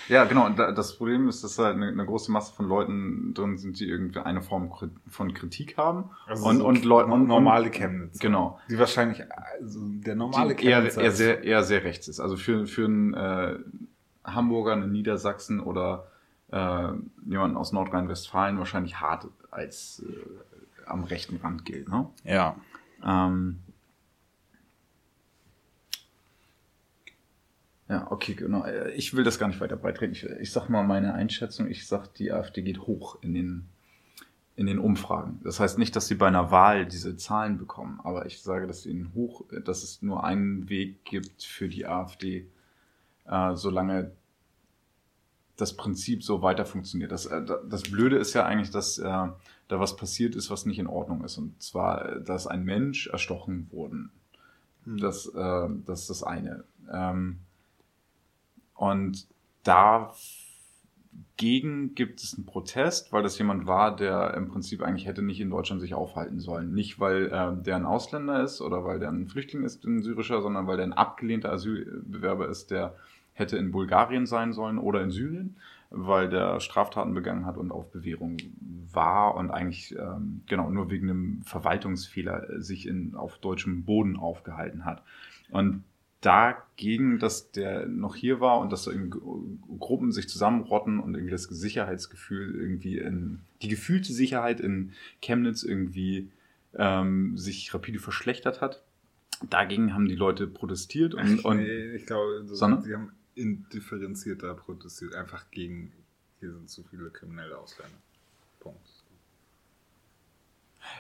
[0.09, 0.47] Ja, genau.
[0.47, 3.89] Und da- das Problem ist, dass da eine, große Masse von Leuten drin sind, die
[3.89, 4.73] irgendwie eine Form
[5.09, 6.11] von Kritik haben.
[6.27, 8.19] Also und, so und Leute und normale Chemnitz.
[8.19, 8.59] Genau.
[8.71, 9.23] Die wahrscheinlich,
[9.61, 12.21] also der normale die eher, eher, ist- sehr, eher sehr rechts ist.
[12.21, 13.59] Also für, für einen äh,
[14.25, 16.07] Hamburger, einen Niedersachsen oder
[16.51, 16.89] äh,
[17.27, 21.89] jemanden aus Nordrhein-Westfalen wahrscheinlich hart als äh, am rechten Rand gilt.
[21.89, 22.07] Ne?
[22.25, 22.57] Ja.
[23.05, 23.59] Ähm,
[27.89, 28.65] ja, okay, genau.
[28.65, 30.13] Äh, Ich will das gar nicht weiter beitreten.
[30.13, 31.69] Ich, ich sag mal meine Einschätzung.
[31.69, 33.69] Ich sag, die AfD geht hoch in den,
[34.57, 35.41] in den Umfragen.
[35.45, 38.83] Das heißt nicht, dass sie bei einer Wahl diese Zahlen bekommen, aber ich sage, dass
[38.83, 42.47] sie hoch, dass es nur einen Weg gibt für die AfD,
[43.27, 44.13] äh, solange
[45.57, 47.11] das Prinzip so weiter funktioniert.
[47.13, 49.03] Das, äh, das Blöde ist ja eigentlich, dass äh,
[49.69, 51.37] da was passiert ist, was nicht in Ordnung ist.
[51.37, 54.09] Und zwar, äh, dass ein Mensch erstochen wurde.
[54.87, 56.65] Das, äh, das ist das eine.
[56.91, 57.41] Ähm,
[58.79, 59.27] und
[59.65, 60.15] dagegen
[61.97, 65.51] gibt es einen Protest, weil das jemand war, der im Prinzip eigentlich hätte nicht in
[65.51, 66.73] Deutschland sich aufhalten sollen.
[66.73, 70.43] Nicht, weil äh, der ein Ausländer ist oder weil der ein Flüchtling ist, ein syrischer,
[70.43, 72.95] sondern weil der ein abgelehnter Asylbewerber ist, der
[73.33, 75.57] hätte in Bulgarien sein sollen oder in Syrien,
[75.91, 78.37] weil der Straftaten begangen hat und auf Bewährung
[78.93, 84.17] war und eigentlich ähm, genau nur wegen einem Verwaltungsfehler äh, sich in, auf deutschem Boden
[84.17, 85.03] aufgehalten hat.
[85.51, 85.83] Und
[86.21, 88.93] dagegen, dass der noch hier war und dass so
[89.79, 96.31] Gruppen sich zusammenrotten und irgendwie das Sicherheitsgefühl irgendwie in die gefühlte Sicherheit in Chemnitz irgendwie
[96.75, 98.83] ähm, sich rapide verschlechtert hat.
[99.49, 105.15] Dagegen haben die Leute protestiert und, und nee, ich glaube, so, sie haben indifferenzierter protestiert,
[105.15, 105.93] einfach gegen,
[106.41, 107.99] hier sind zu viele kriminelle Ausländer.
[108.59, 108.81] Punkt.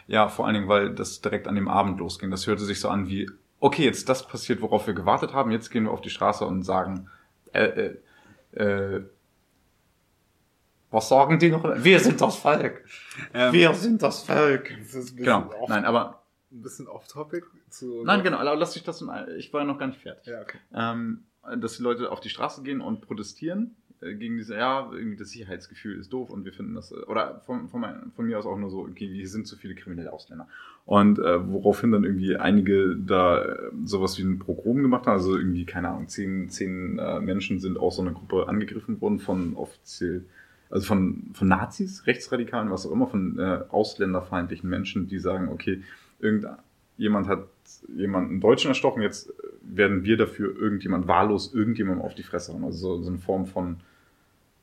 [0.07, 2.31] Ja, vor allen Dingen, weil das direkt an dem Abend losging.
[2.31, 3.28] Das hörte sich so an wie,
[3.60, 6.62] okay, jetzt das passiert, worauf wir gewartet haben, jetzt gehen wir auf die Straße und
[6.62, 7.08] sagen,
[7.52, 7.96] äh, äh,
[8.62, 9.04] äh,
[10.90, 11.64] was sagen die noch?
[11.84, 12.84] Wir sind das Volk.
[13.34, 14.70] Ähm, Wir sind das Volk.
[14.78, 15.50] das ist ein bisschen Genau.
[15.60, 17.44] off- Nein, aber, ein bisschen off-topic.
[18.04, 19.04] nein, genau, lass dich das,
[19.36, 20.28] ich war noch gar nicht fertig.
[20.28, 20.58] Ja, okay.
[20.74, 21.24] ähm,
[21.58, 25.30] dass die Leute auf die Straße gehen und protestieren äh, gegen diese, ja, irgendwie das
[25.30, 28.46] Sicherheitsgefühl ist doof und wir finden das, äh, oder von, von, mein, von mir aus
[28.46, 30.46] auch nur so, okay, hier sind zu viele kriminelle Ausländer.
[30.87, 35.37] Und äh, woraufhin dann irgendwie einige da äh, sowas wie ein Pogrom gemacht haben, also
[35.37, 39.54] irgendwie, keine Ahnung, zehn, zehn äh, Menschen sind aus so einer Gruppe angegriffen worden von
[39.54, 40.24] offiziell,
[40.70, 45.82] also von, von Nazis, Rechtsradikalen, was auch immer, von äh, ausländerfeindlichen Menschen, die sagen, okay,
[46.20, 47.48] irgendjemand hat
[47.94, 49.32] jemanden Deutschen erstochen, jetzt
[49.62, 52.64] werden wir dafür irgendjemand wahllos irgendjemandem auf die Fresse hauen.
[52.64, 53.78] Also so, so eine Form von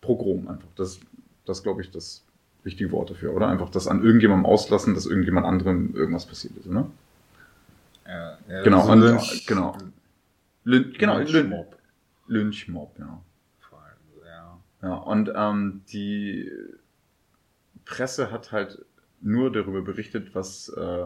[0.06, 0.68] Pogrom einfach.
[0.76, 1.00] Das,
[1.46, 2.24] das glaube ich, das
[2.66, 3.48] richtige Wort dafür, oder?
[3.48, 6.90] Einfach das an irgendjemandem auslassen, dass irgendjemand anderem irgendwas passiert ist, ne?
[8.08, 9.78] Ja, ja, Genau, so Lynch- genau.
[10.64, 11.78] Lyn genau, Lyn Lynchmob.
[12.28, 13.22] Lynchmob, ja.
[13.70, 14.60] vor allem, Ja.
[14.90, 16.52] Ja, und ähm, die
[17.86, 18.84] Presse hat halt
[19.22, 21.06] nur darüber berichtet, was, äh,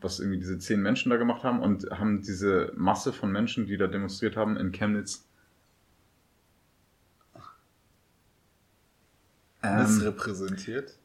[0.00, 3.76] was irgendwie diese zehn Menschen da gemacht haben und haben diese Masse von Menschen, die
[3.76, 5.25] da demonstriert haben in Chemnitz,
[9.66, 10.96] ähm, Missrepräsentiert.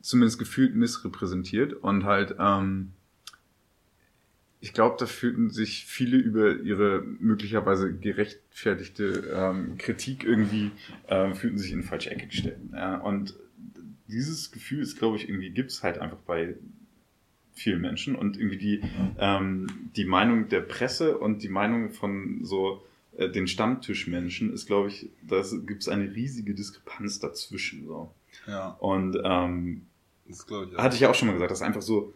[0.00, 2.92] zumindest gefühlt missrepräsentiert und halt, ähm,
[4.60, 10.70] ich glaube, da fühlten sich viele über ihre möglicherweise gerechtfertigte ähm, Kritik irgendwie,
[11.08, 12.58] ähm, fühlten sich in falsche Ecke gestellt.
[12.72, 13.34] Ja, und
[14.08, 16.54] dieses Gefühl ist, glaube ich, irgendwie gibt's halt einfach bei
[17.52, 18.82] vielen Menschen und irgendwie die,
[19.18, 24.88] ähm, die Meinung der Presse und die Meinung von so äh, den Stammtischmenschen ist, glaube
[24.88, 27.86] ich, da gibt's eine riesige Diskrepanz dazwischen.
[27.86, 28.10] So.
[28.46, 29.82] Ja, Und ähm,
[30.28, 30.82] das glaube ich auch.
[30.82, 32.12] hatte ich ja auch schon mal gesagt, dass einfach so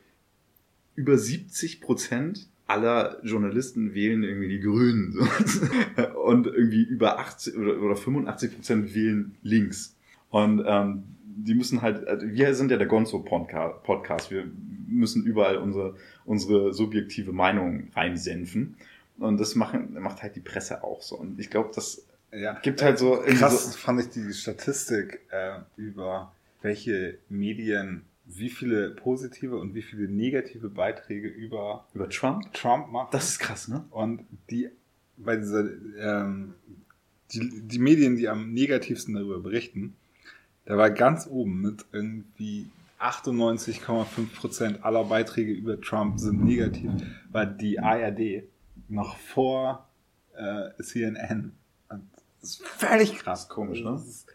[0.95, 5.13] über 70 Prozent aller Journalisten wählen irgendwie die Grünen.
[5.13, 5.27] So.
[6.25, 9.97] Und irgendwie über 80 oder, oder 85 Prozent wählen links.
[10.31, 14.45] Und ähm, die müssen halt, also wir sind ja der Gonzo-Podcast, wir
[14.87, 18.77] müssen überall unsere, unsere subjektive Meinung reinsenfen.
[19.21, 21.17] Und das machen, macht halt die Presse auch so.
[21.17, 22.59] Und ich glaube, das ja.
[22.61, 23.23] gibt halt so...
[23.25, 29.83] Krass so fand ich die Statistik äh, über welche Medien wie viele positive und wie
[29.83, 32.53] viele negative Beiträge über über Trump.
[32.53, 33.09] Trump machen.
[33.13, 33.85] Das ist krass, ne?
[33.91, 34.71] Und die
[35.17, 36.55] bei dieser ähm,
[37.33, 39.97] die, die Medien, die am negativsten darüber berichten,
[40.65, 42.69] da war ganz oben mit irgendwie
[43.01, 46.91] 98,5 Prozent aller Beiträge über Trump sind negativ,
[47.31, 48.45] war die ARD
[48.91, 49.89] noch vor
[50.37, 51.53] äh, CNN.
[51.89, 52.09] Und
[52.41, 53.49] das ist völlig krass.
[53.49, 53.93] Komisch, ne?
[53.93, 54.27] Das ist,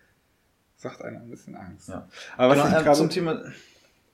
[0.76, 1.90] sagt einem ein bisschen Angst.
[1.90, 2.08] Ja.
[2.38, 3.42] Aber was Genau, ich äh, gerade zum Thema.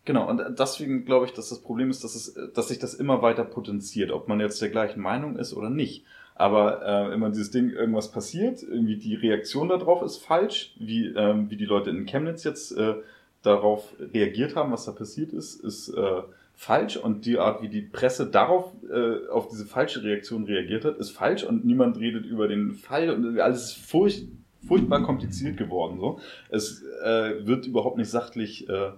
[0.04, 3.22] Genau, und deswegen glaube ich, dass das Problem ist, dass, es, dass sich das immer
[3.22, 6.06] weiter potenziert, ob man jetzt der gleichen Meinung ist oder nicht.
[6.34, 11.52] Aber äh, immer dieses Ding, irgendwas passiert, irgendwie die Reaktion darauf ist falsch, wie, ähm,
[11.52, 12.96] wie die Leute in Chemnitz jetzt äh,
[13.44, 16.22] darauf reagiert haben, was da passiert ist, ist äh,
[16.62, 21.00] falsch und die Art, wie die Presse darauf äh, auf diese falsche Reaktion reagiert hat,
[21.00, 24.28] ist falsch und niemand redet über den Fall und alles ist furcht,
[24.68, 26.00] furchtbar kompliziert geworden.
[26.00, 26.20] So,
[26.50, 28.92] es äh, wird überhaupt nicht sachlich äh,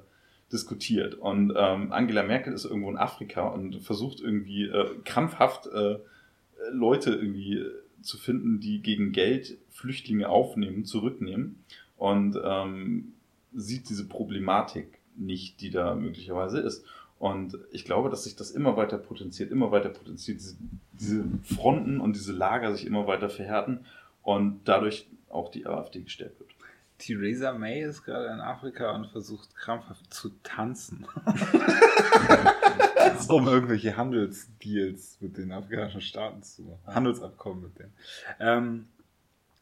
[0.52, 6.00] diskutiert und ähm, Angela Merkel ist irgendwo in Afrika und versucht irgendwie äh, krampfhaft äh,
[6.74, 7.64] Leute irgendwie
[8.02, 11.64] zu finden, die gegen Geld Flüchtlinge aufnehmen, zurücknehmen
[11.96, 13.14] und ähm,
[13.54, 16.86] sieht diese Problematik nicht, die da möglicherweise ist.
[17.24, 20.58] Und ich glaube, dass sich das immer weiter potenziert, immer weiter potenziert, diese,
[20.92, 21.24] diese
[21.56, 23.86] Fronten und diese Lager sich immer weiter verhärten
[24.24, 26.50] und dadurch auch die AfD gestärkt wird.
[26.98, 31.08] Theresa May ist gerade in Afrika und versucht krampfhaft zu tanzen.
[33.30, 36.94] um irgendwelche Handelsdeals mit den afrikanischen Staaten zu machen.
[36.94, 37.94] Handelsabkommen mit denen.
[38.42, 38.88] Ähm,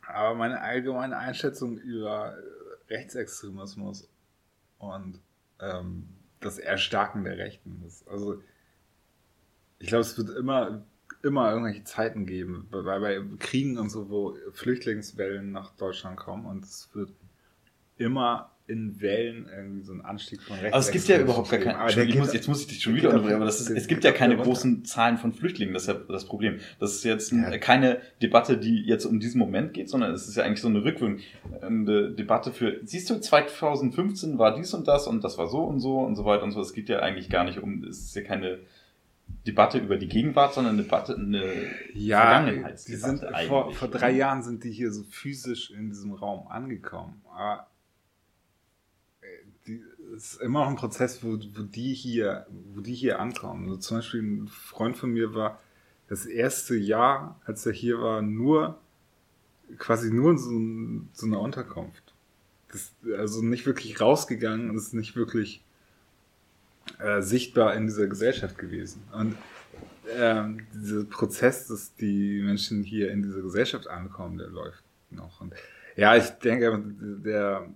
[0.07, 2.35] aber meine allgemeine Einschätzung über
[2.89, 4.09] Rechtsextremismus
[4.79, 5.19] und
[5.59, 6.07] ähm,
[6.41, 8.07] das Erstarken der Rechten ist.
[8.07, 8.41] Also
[9.79, 10.83] ich glaube, es wird immer,
[11.23, 16.63] immer irgendwelche Zeiten geben, bei, bei Kriegen und so, wo Flüchtlingswellen nach Deutschland kommen und
[16.63, 17.11] es wird
[17.97, 20.73] immer in Wellen irgendwie so ein Anstieg von rechts.
[20.73, 21.75] Aber es gibt ja überhaupt gar keinen.
[21.75, 24.37] Aber jetzt muss ich dich schon wieder unterbrechen, aber das ist, es gibt ja keine
[24.37, 26.59] großen Zahlen von Flüchtlingen, das ist ja das Problem.
[26.79, 27.57] Das ist jetzt ja.
[27.57, 30.83] keine Debatte, die jetzt um diesen Moment geht, sondern es ist ja eigentlich so eine
[30.83, 35.79] rückwirkende Debatte für, siehst du, 2015 war dies und das und das war so und
[35.79, 36.61] so und so weiter und so.
[36.61, 38.59] Es geht ja eigentlich gar nicht um, es ist ja keine
[39.47, 41.43] Debatte über die Gegenwart, sondern eine Debatte, eine
[41.93, 43.13] ja, Vergangenheitsdebatte.
[43.13, 47.21] Die sind, vor, vor drei Jahren sind die hier so physisch in diesem Raum angekommen.
[47.33, 47.70] Aber es
[50.15, 53.65] ist immer noch ein Prozess, wo, wo die hier, wo die hier ankommen.
[53.65, 55.59] Also zum Beispiel ein Freund von mir war
[56.07, 58.77] das erste Jahr, als er hier war, nur
[59.77, 62.13] quasi nur in so, so einer Unterkunft.
[62.71, 65.63] Das, also nicht wirklich rausgegangen und ist nicht wirklich
[66.99, 69.03] äh, sichtbar in dieser Gesellschaft gewesen.
[69.13, 69.37] Und
[70.17, 75.41] ähm, dieser Prozess, dass die Menschen hier in dieser Gesellschaft ankommen, der läuft noch.
[75.41, 75.53] Und
[75.95, 76.83] ja, ich denke,
[77.23, 77.69] der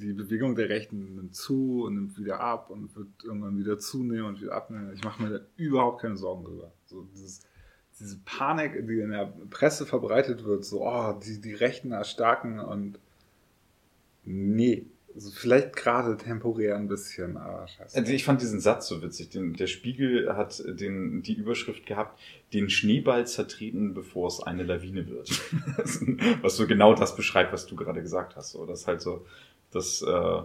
[0.00, 4.24] die Bewegung der Rechten nimmt zu und nimmt wieder ab und wird irgendwann wieder zunehmen
[4.24, 4.92] und wieder abnehmen.
[4.94, 6.72] Ich mache mir da überhaupt keine Sorgen drüber.
[6.86, 7.40] So dieses,
[7.98, 12.98] diese Panik, die in der Presse verbreitet wird, so, oh, die, die Rechten erstarken und
[14.24, 14.86] nee.
[15.12, 17.98] Also vielleicht gerade temporär ein bisschen, aber scheiße.
[17.98, 19.30] Also ich fand diesen Satz so witzig.
[19.30, 22.16] Den, der Spiegel hat den, die Überschrift gehabt,
[22.52, 25.28] den Schneeball zertreten, bevor es eine Lawine wird.
[26.42, 28.52] was so genau das beschreibt, was du gerade gesagt hast.
[28.52, 29.26] So, das halt so,
[29.70, 30.42] das äh,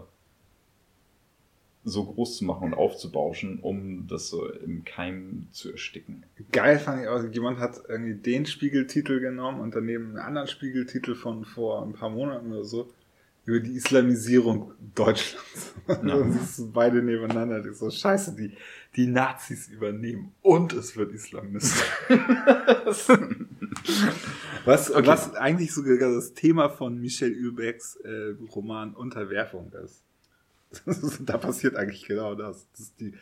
[1.85, 6.23] so groß zu machen und aufzubauschen, um das so im Keim zu ersticken.
[6.51, 11.13] Geil fand ich auch, jemand hat irgendwie den Spiegeltitel genommen und daneben einen anderen Spiegeltitel
[11.13, 12.89] von vor ein paar Monaten oder so
[13.45, 15.73] über die Islamisierung Deutschlands.
[15.87, 15.95] Ja.
[16.03, 17.61] Dann siehst beide nebeneinander.
[17.61, 18.57] Die so, scheiße, die,
[18.95, 21.83] die Nazis übernehmen und es wird Islamistisch.
[24.65, 25.07] was, okay.
[25.07, 30.03] was eigentlich sogar das Thema von Michel Houellebecqs äh, Roman Unterwerfung ist.
[31.21, 32.67] da passiert eigentlich genau das.
[32.77, 33.13] Dass die,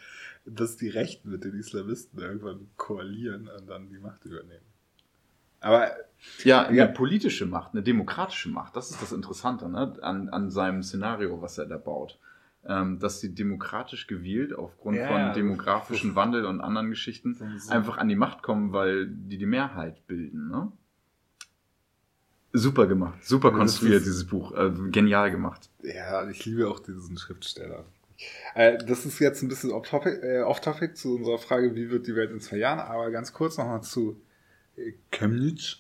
[0.45, 4.65] dass die Rechten mit den Islamisten irgendwann koalieren und dann die Macht übernehmen.
[5.59, 5.91] Aber
[6.43, 6.87] ja, eine ja.
[6.87, 9.97] politische Macht, eine demokratische Macht, das ist das Interessante ne?
[10.01, 12.19] an, an seinem Szenario, was er da baut.
[12.65, 18.07] Ähm, dass sie demokratisch gewählt aufgrund ja, von demografischen Wandel und anderen Geschichten einfach an
[18.07, 20.47] die Macht kommen, weil die die Mehrheit bilden.
[20.47, 20.71] Ne?
[22.53, 25.69] Super gemacht, super ja, konstruiert dieses Buch, äh, genial gemacht.
[25.81, 27.83] Ja, ich liebe auch diesen Schriftsteller.
[28.55, 30.61] Äh, das ist jetzt ein bisschen off-topic äh, off
[30.93, 34.21] zu unserer Frage, wie wird die Welt in zwei Jahren, aber ganz kurz nochmal zu
[35.11, 35.79] Chemnitz.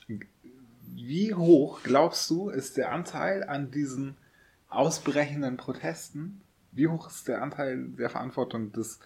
[0.81, 4.17] Wie hoch, glaubst du, ist der Anteil an diesen
[4.67, 6.41] ausbrechenden Protesten?
[6.73, 8.99] Wie hoch ist der Anteil der Verantwortung des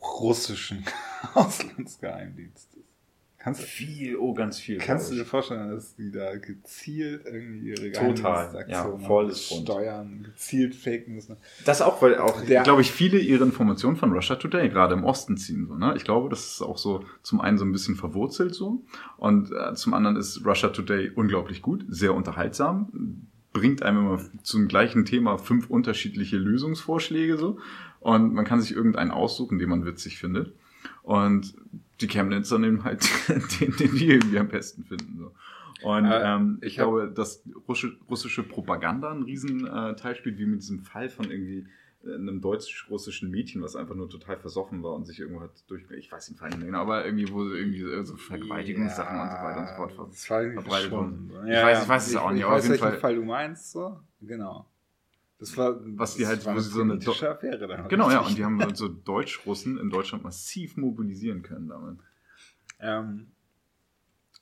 [0.00, 0.84] russischen
[1.34, 2.82] Auslandsgeheimdienstes?
[3.46, 4.78] Kannst viel, oh, ganz viel.
[4.78, 10.74] Kannst du dir vorstellen, dass die da gezielt irgendwie ihre Total, ja, volles steuern, gezielt
[10.74, 11.36] faken müssen?
[11.64, 15.36] Das auch, weil auch, glaube ich, viele ihre Informationen von Russia Today gerade im Osten
[15.36, 15.68] ziehen.
[15.68, 15.94] So, ne?
[15.96, 18.82] Ich glaube, das ist auch so zum einen so ein bisschen verwurzelt so
[19.16, 24.68] und äh, zum anderen ist Russia Today unglaublich gut, sehr unterhaltsam, bringt einem immer zum
[24.68, 27.58] gleichen Thema fünf unterschiedliche Lösungsvorschläge so
[28.00, 30.52] und man kann sich irgendeinen aussuchen, den man witzig findet.
[31.02, 31.54] Und
[32.02, 35.16] die Chemnitzer nehmen halt den, den die irgendwie am besten finden.
[35.18, 35.32] So.
[35.88, 40.46] Und äh, ähm, ich glaube, dass russische, russische Propaganda einen riesen äh, Teil spielt, wie
[40.46, 41.66] mit diesem Fall von irgendwie
[42.14, 46.10] einem deutsch-russischen Mädchen, was einfach nur total versoffen war und sich irgendwo hat durch, ich
[46.10, 49.60] weiß den Fall nicht mehr, aber irgendwie, wo irgendwie so Vergewaltigungssachen ja, und so weiter
[49.60, 51.30] und so fort das war verbreitet wurden.
[51.44, 52.98] Ich, ja, weiß, ich weiß es auch nicht, aber auf jeden Fall.
[52.98, 54.00] Fall du meinst, so?
[54.20, 54.66] Genau.
[55.38, 58.44] Das war, was die halt, wo sie so eine Affäre da Genau, ja, und die
[58.44, 61.98] haben so Deutsch-Russen in Deutschland massiv mobilisieren können damit.
[62.80, 63.26] Ähm,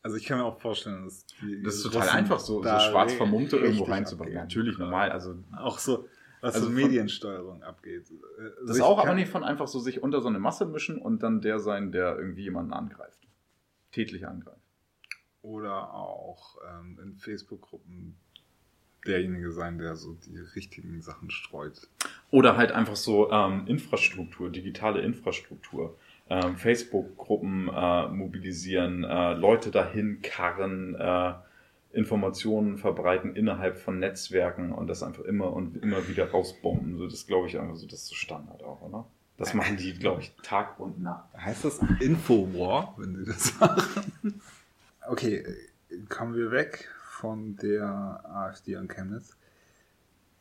[0.03, 2.69] also ich kann mir auch vorstellen, dass die Das ist total Russen einfach, so, so
[2.69, 4.35] schwarz vermummte irgendwo reinzubauen.
[4.35, 5.37] Natürlich, normal, also.
[5.57, 6.07] Auch so,
[6.45, 8.07] was also so Mediensteuerung abgeht.
[8.61, 11.23] Also das auch, aber nicht von einfach so sich unter so eine Masse mischen und
[11.23, 13.19] dann der sein, der irgendwie jemanden angreift.
[13.93, 14.61] Tätlich angreift.
[15.41, 18.17] Oder auch ähm, in Facebook-Gruppen
[19.07, 21.89] derjenige sein, der so die richtigen Sachen streut.
[22.31, 25.97] Oder halt einfach so ähm, Infrastruktur, digitale Infrastruktur.
[26.29, 31.35] Ähm, Facebook-Gruppen äh, mobilisieren, äh, Leute dahin karren, äh,
[31.95, 36.99] Informationen verbreiten innerhalb von Netzwerken und das einfach immer und immer wieder rausbomben.
[36.99, 39.07] So, das glaube ich einfach so, das ist so Standard auch, oder?
[39.37, 41.33] Das machen die, glaube ich, Tag und Nacht.
[41.37, 44.41] Heißt das Infowar, wenn sie das sagen?
[45.09, 45.45] Okay,
[46.09, 49.37] kommen wir weg von der AfD an Chemnitz.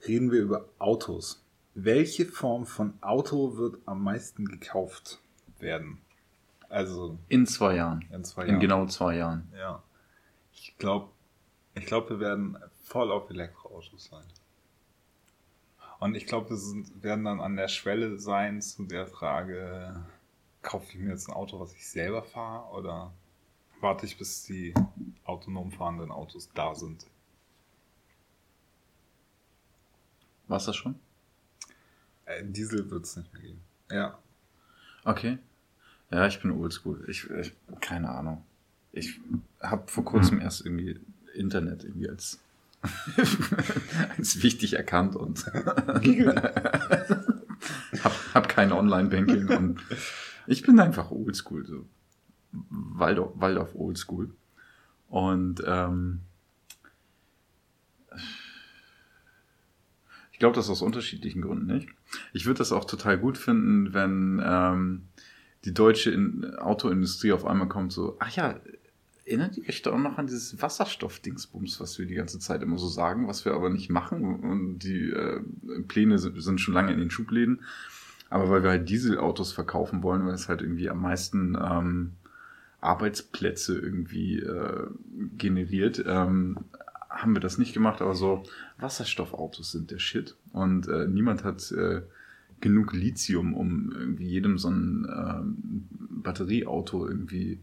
[0.07, 1.43] Reden wir über Autos.
[1.73, 5.19] Welche Form von Auto wird am meisten gekauft
[5.59, 5.99] werden?
[6.69, 7.17] Also.
[7.29, 8.05] In zwei Jahren.
[8.11, 8.55] In zwei Jahren.
[8.55, 9.51] In genau zwei Jahren.
[9.57, 9.81] Ja.
[10.51, 11.09] Ich glaube,
[11.75, 14.25] ich glaube, wir werden voll auf Elektroautos sein.
[15.99, 20.03] Und ich glaube, wir sind, werden dann an der Schwelle sein zu der Frage,
[20.61, 23.13] kaufe ich mir jetzt ein Auto, was ich selber fahre oder
[23.79, 24.73] warte ich, bis die
[25.23, 27.05] autonom fahrenden Autos da sind?
[30.47, 30.99] War das schon?
[32.25, 33.61] Äh, Diesel wird es nicht mehr geben.
[33.89, 34.19] Ja.
[35.03, 35.37] Okay.
[36.11, 37.05] Ja, ich bin oldschool.
[37.07, 38.43] Ich, ich keine Ahnung.
[38.91, 39.19] Ich
[39.61, 40.41] habe vor kurzem hm.
[40.41, 40.99] erst irgendwie
[41.33, 42.39] Internet irgendwie als,
[44.17, 45.45] als wichtig erkannt und
[48.03, 49.79] hab, hab kein Online-Banking und
[50.47, 51.85] ich bin einfach oldschool, so
[52.51, 54.31] Waldorf, Waldorf oldschool.
[55.07, 56.21] Und ähm,
[60.31, 61.89] ich glaube, das aus unterschiedlichen Gründen nicht.
[62.33, 65.07] Ich würde das auch total gut finden, wenn ähm,
[65.65, 68.59] die deutsche In Autoindustrie auf einmal kommt, so, ach ja,
[69.25, 72.77] erinnert ihr euch da auch noch an dieses Wasserstoff-Dingsbums, was wir die ganze Zeit immer
[72.77, 74.39] so sagen, was wir aber nicht machen?
[74.39, 75.41] Und die äh,
[75.87, 77.61] Pläne sind, sind schon lange in den Schubläden.
[78.29, 82.13] Aber weil wir halt Dieselautos verkaufen wollen, weil es halt irgendwie am meisten ähm,
[82.81, 84.87] Arbeitsplätze irgendwie äh,
[85.37, 86.57] generiert, ähm,
[87.09, 88.01] haben wir das nicht gemacht.
[88.01, 88.43] Aber so
[88.77, 90.35] Wasserstoffautos sind der Shit.
[90.51, 92.01] Und äh, niemand hat äh,
[92.59, 95.87] genug Lithium, um irgendwie jedem so ein ähm,
[96.23, 97.59] Batterieauto irgendwie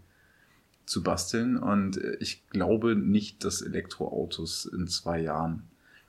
[0.91, 1.57] zu basteln.
[1.57, 5.62] Und äh, ich glaube nicht, dass Elektroautos in zwei Jahren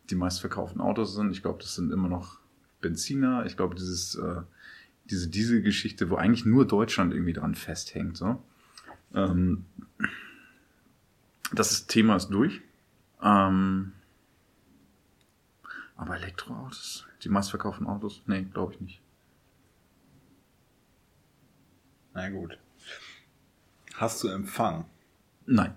[0.10, 1.32] die meistverkauften Autos sind.
[1.32, 2.40] Ich glaube, das sind immer noch
[2.82, 3.46] Benziner.
[3.46, 4.42] Ich glaube, dieses, äh,
[5.06, 8.18] diese Dieselgeschichte, wo eigentlich nur Deutschland irgendwie dran festhängt.
[8.18, 8.44] So.
[9.14, 9.66] Ähm,
[11.54, 12.62] das Thema ist durch.
[13.22, 13.92] Ähm,
[15.96, 18.24] aber Elektroautos, die meistverkauften Autos?
[18.26, 19.02] Nee, glaube ich nicht.
[22.16, 22.58] Na gut.
[24.02, 24.86] Hast du Empfang?
[25.46, 25.76] Nein.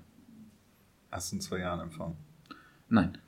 [1.12, 2.16] Hast du in zwei Jahren Empfang?
[2.88, 3.18] Nein.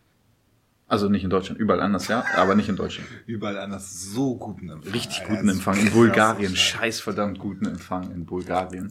[0.88, 3.06] Also nicht in Deutschland, überall anders, ja, aber nicht in Deutschland.
[3.26, 4.92] überall anders so guten Empfang.
[4.94, 5.76] Richtig guten Empfang.
[5.78, 8.90] In Bulgarien, scheiß verdammt guten Empfang in Bulgarien.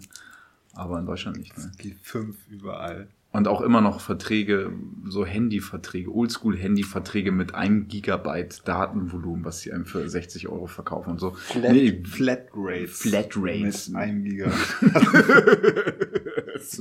[0.73, 1.57] Aber in Deutschland nicht.
[1.57, 1.71] Ne?
[1.79, 3.07] G5 überall.
[3.35, 4.71] Und auch immer noch Verträge,
[5.09, 11.19] so Handyverträge, Oldschool-Handyverträge mit einem Gigabyte Datenvolumen, was sie einem für 60 Euro verkaufen und
[11.19, 11.31] so.
[11.31, 12.99] Flat, nee, Flat Rates.
[12.99, 13.89] Flat Rates.
[13.89, 14.55] Mit einem Gigabyte.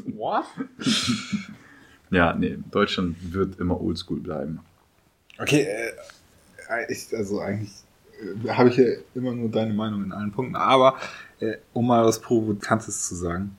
[0.14, 0.44] What?
[2.12, 4.60] ja, nee, Deutschland wird immer Oldschool bleiben.
[5.40, 7.72] Okay, äh, ich, also eigentlich
[8.44, 8.84] äh, habe ich ja
[9.16, 10.98] immer nur deine Meinung in allen Punkten, aber
[11.40, 13.58] äh, um mal was Provokantes zu sagen.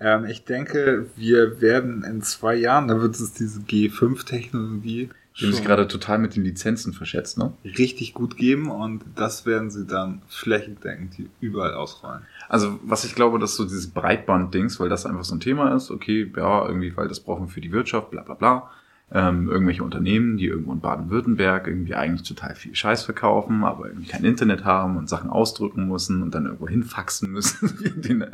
[0.00, 5.10] Ähm, ich denke, wir werden in zwei Jahren, da wird es diese G5-Technologie.
[5.38, 7.52] Die sich gerade total mit den Lizenzen verschätzt, ne?
[7.62, 12.22] Richtig gut geben und das werden sie dann flächendeckend überall ausrollen.
[12.48, 15.90] Also, was ich glaube, dass so dieses Breitband-Dings, weil das einfach so ein Thema ist,
[15.90, 18.70] okay, ja, irgendwie, weil das brauchen wir für die Wirtschaft, bla bla bla
[19.12, 24.08] ähm, irgendwelche Unternehmen, die irgendwo in Baden-Württemberg irgendwie eigentlich total viel Scheiß verkaufen, aber irgendwie
[24.08, 28.24] kein Internet haben und Sachen ausdrücken müssen und dann irgendwo hinfaxen müssen, wie in den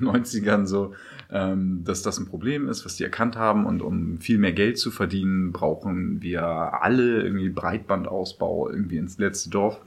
[0.00, 0.94] 90ern so,
[1.30, 4.78] ähm, dass das ein Problem ist, was die erkannt haben und um viel mehr Geld
[4.78, 9.80] zu verdienen, brauchen wir alle irgendwie Breitbandausbau irgendwie ins letzte Dorf.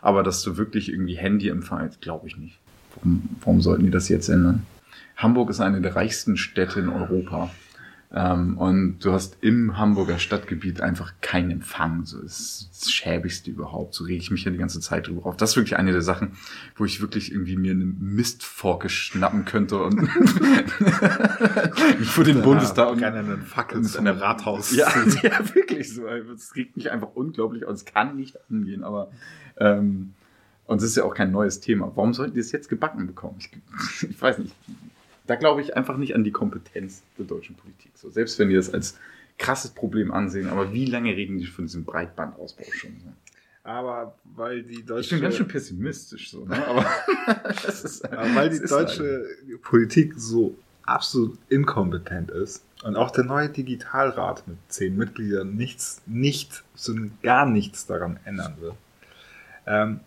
[0.00, 2.58] Aber dass du wirklich irgendwie Handy empfangst, glaube ich nicht.
[2.94, 4.64] Warum, warum sollten die das jetzt ändern?
[5.16, 7.50] Hamburg ist eine der reichsten Städte in Europa.
[8.16, 12.06] Ähm, und du hast im Hamburger Stadtgebiet einfach keinen Empfang.
[12.06, 13.92] So das, ist das Schäbigste überhaupt.
[13.92, 15.36] So rege ich mich ja die ganze Zeit drüber auf.
[15.36, 16.32] Das ist wirklich eine der Sachen,
[16.76, 20.08] wo ich wirklich irgendwie mir eine Mistforke schnappen könnte und
[22.04, 24.74] vor den ja, Bundestag und einen Fackel mit einem Rathaus.
[24.74, 24.88] Ja,
[25.22, 26.06] ja, wirklich so.
[26.06, 27.80] Es regt mich einfach unglaublich aus.
[27.80, 29.10] Es kann nicht angehen, aber
[29.58, 30.14] ähm,
[30.64, 31.92] und es ist ja auch kein neues Thema.
[31.94, 33.36] Warum sollten die es jetzt gebacken bekommen?
[33.40, 33.50] Ich,
[34.08, 34.54] ich weiß nicht
[35.26, 37.92] da glaube ich einfach nicht an die Kompetenz der deutschen Politik.
[37.94, 38.98] So, selbst wenn die das als
[39.38, 42.98] krasses Problem ansehen, aber wie lange reden die von diesem Breitbandausbau schon?
[43.00, 43.12] So?
[43.64, 45.06] Aber weil die deutsche.
[45.06, 46.64] Ich bin ganz schön pessimistisch, so, ne?
[46.66, 46.86] aber,
[47.68, 49.62] ist, aber weil die deutsche halt.
[49.62, 56.62] Politik so absolut inkompetent ist und auch der neue Digitalrat mit zehn Mitgliedern nichts, nicht,
[56.76, 58.76] so gar nichts daran ändern wird,
[59.66, 60.00] ähm,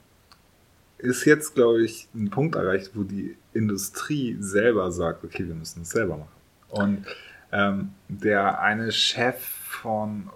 [0.97, 5.82] ist jetzt, glaube ich, ein Punkt erreicht, wo die Industrie selber sagt, okay, wir müssen
[5.82, 6.30] es selber machen.
[6.70, 7.06] Und
[7.52, 10.30] ähm, der eine Chef von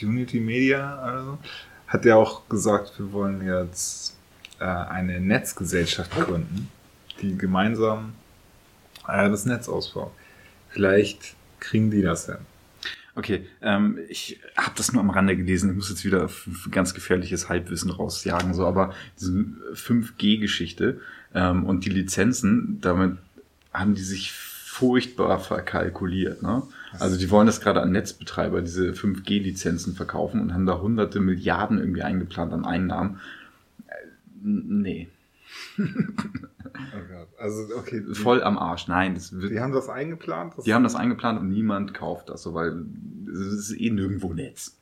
[0.00, 1.38] Unity Media oder so,
[1.86, 4.16] hat ja auch gesagt, wir wollen jetzt
[4.58, 6.68] äh, eine Netzgesellschaft gründen,
[7.20, 8.14] die gemeinsam
[9.06, 10.12] äh, das Netz ausbaut.
[10.70, 12.38] Vielleicht kriegen die das hin.
[13.14, 15.70] Okay, ähm, ich habe das nur am Rande gelesen.
[15.70, 16.30] Ich muss jetzt wieder
[16.70, 19.32] ganz gefährliches Halbwissen rausjagen, so, aber diese
[19.74, 20.98] 5G-Geschichte
[21.34, 23.18] ähm, und die Lizenzen, damit
[23.72, 26.42] haben die sich furchtbar verkalkuliert.
[26.42, 26.62] Ne?
[26.98, 31.78] Also die wollen das gerade an Netzbetreiber, diese 5G-Lizenzen verkaufen und haben da hunderte Milliarden
[31.78, 33.20] irgendwie eingeplant an Einnahmen.
[33.86, 33.94] Äh,
[34.42, 35.08] nee.
[35.78, 35.82] oh
[37.38, 38.02] also, okay.
[38.12, 38.88] Voll am Arsch.
[38.88, 40.54] Nein, das wird, Die haben das eingeplant?
[40.56, 42.84] Das die haben das eingeplant und niemand kauft das, so, weil
[43.30, 44.76] es ist eh nirgendwo Netz.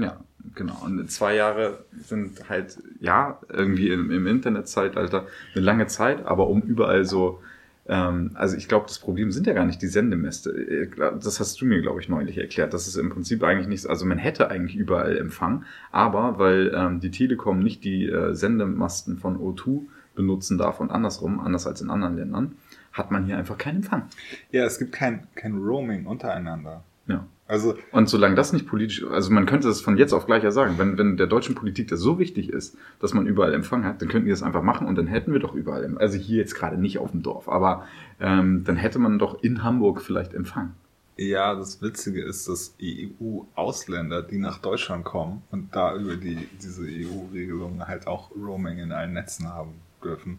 [0.00, 0.20] Ja,
[0.54, 0.76] genau.
[0.84, 6.62] Und zwei Jahre sind halt, ja, irgendwie im, im Internetzeitalter eine lange Zeit, aber um
[6.62, 7.40] überall so,
[7.86, 10.50] ähm, also ich glaube, das Problem sind ja gar nicht die Sendemäste.
[10.50, 10.90] Äh,
[11.20, 12.72] das hast du mir, glaube ich, neulich erklärt.
[12.72, 17.00] Das ist im Prinzip eigentlich nichts, also man hätte eigentlich überall Empfang, aber weil ähm,
[17.00, 19.82] die Telekom nicht die äh, Sendemasten von O2
[20.14, 22.56] benutzen darf und andersrum, anders als in anderen Ländern,
[22.92, 24.04] hat man hier einfach keinen Empfang.
[24.50, 26.84] Ja, es gibt kein, kein Roaming untereinander.
[27.06, 27.26] Ja.
[27.50, 30.52] Also, und solange das nicht politisch, also man könnte es von jetzt auf gleich ja
[30.52, 34.00] sagen, wenn, wenn der deutschen Politik das so wichtig ist, dass man überall Empfang hat,
[34.00, 36.54] dann könnten die das einfach machen und dann hätten wir doch überall, also hier jetzt
[36.54, 37.88] gerade nicht auf dem Dorf, aber
[38.20, 40.74] ähm, dann hätte man doch in Hamburg vielleicht Empfang.
[41.16, 46.84] Ja, das Witzige ist, dass EU-Ausländer, die nach Deutschland kommen und da über die, diese
[46.84, 49.72] EU-Regelungen halt auch Roaming in allen Netzen haben
[50.04, 50.38] dürfen,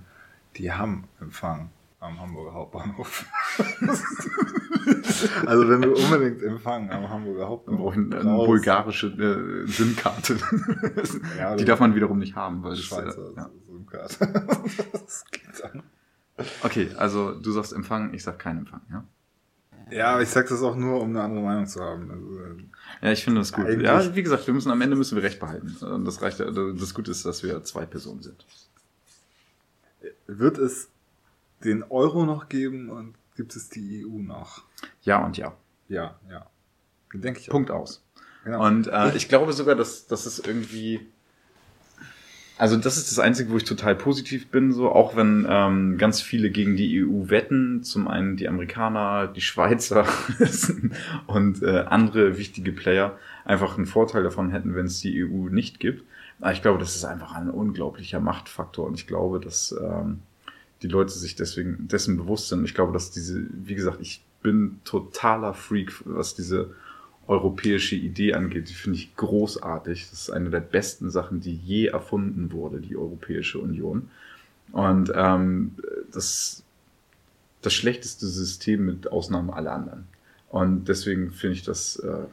[0.55, 1.71] die haben Empfang
[2.01, 3.25] am Hamburger Hauptbahnhof.
[5.45, 10.37] also wenn wir unbedingt Empfang am Hamburger Hauptbahnhof brauchen eine bulgarische äh, SIM-Karte.
[11.37, 13.49] ja, die darf man wiederum nicht haben, weil Schweizer äh, ja.
[13.65, 14.17] SIM-Karte.
[16.63, 19.03] Okay, also du sagst Empfang, ich sag kein Empfang, ja?
[19.91, 22.09] Ja, aber ich sag das auch nur, um eine andere Meinung zu haben.
[22.09, 23.67] Also, äh, ja, ich finde das gut.
[23.79, 25.75] Ja, wie gesagt, wir müssen am Ende müssen wir Recht behalten.
[26.03, 26.39] Das reicht.
[26.39, 28.43] Das Gute ist, dass wir zwei Personen sind.
[30.25, 30.90] Wird es
[31.63, 34.63] den Euro noch geben und gibt es die EU noch?
[35.03, 35.53] Ja und ja.
[35.87, 36.45] Ja, ja.
[37.13, 37.49] Denke ich.
[37.49, 37.53] Auch.
[37.53, 38.03] Punkt aus.
[38.43, 38.65] Genau.
[38.65, 41.01] Und äh, ich glaube sogar, dass, dass es irgendwie.
[42.57, 46.21] Also das ist das Einzige, wo ich total positiv bin, so auch wenn ähm, ganz
[46.21, 50.05] viele gegen die EU wetten, zum einen die Amerikaner, die Schweizer
[51.27, 55.79] und äh, andere wichtige Player einfach einen Vorteil davon hätten, wenn es die EU nicht
[55.79, 56.03] gibt.
[56.39, 60.19] Aber ich glaube, das ist einfach ein unglaublicher Machtfaktor und ich glaube, dass ähm,
[60.81, 62.65] die Leute sich deswegen dessen bewusst sind.
[62.65, 66.73] Ich glaube, dass diese, wie gesagt, ich bin totaler Freak, was diese
[67.27, 68.69] europäische Idee angeht.
[68.69, 70.09] Die finde ich großartig.
[70.09, 74.09] Das ist eine der besten Sachen, die je erfunden wurde, die Europäische Union.
[74.71, 75.75] Und ähm,
[76.11, 76.63] das
[77.61, 80.07] das schlechteste System mit Ausnahme aller anderen.
[80.49, 82.25] Und deswegen finde ich das, äh,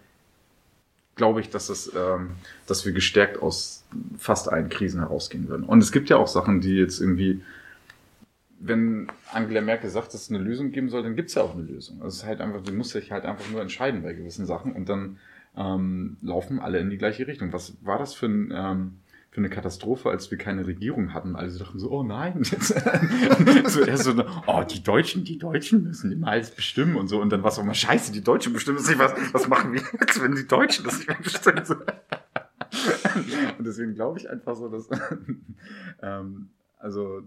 [1.14, 2.30] glaube ich, dass, das, ähm,
[2.66, 3.84] dass wir gestärkt aus
[4.18, 5.64] fast allen Krisen herausgehen würden.
[5.64, 7.42] Und es gibt ja auch Sachen, die jetzt irgendwie
[8.60, 11.54] wenn Angela Merkel sagt, dass es eine Lösung geben soll, dann gibt es ja auch
[11.54, 11.96] eine Lösung.
[11.98, 14.72] Also es ist halt einfach, sie muss sich halt einfach nur entscheiden bei gewissen Sachen
[14.72, 15.18] und dann
[15.56, 17.52] ähm, laufen alle in die gleiche Richtung.
[17.52, 18.98] Was war das für, ein, ähm,
[19.30, 21.36] für eine Katastrophe, als wir keine Regierung hatten?
[21.36, 22.42] Alle dachten so, oh nein.
[22.44, 27.20] so erst so, oh, die Deutschen, die Deutschen müssen immer alles bestimmen und so.
[27.20, 28.98] Und dann war es auch mal scheiße, die Deutschen bestimmen das nicht.
[28.98, 31.62] Was, was machen wir jetzt, wenn die Deutschen das nicht mehr bestimmen?
[33.58, 34.88] und deswegen glaube ich einfach so, dass
[36.02, 37.22] ähm, also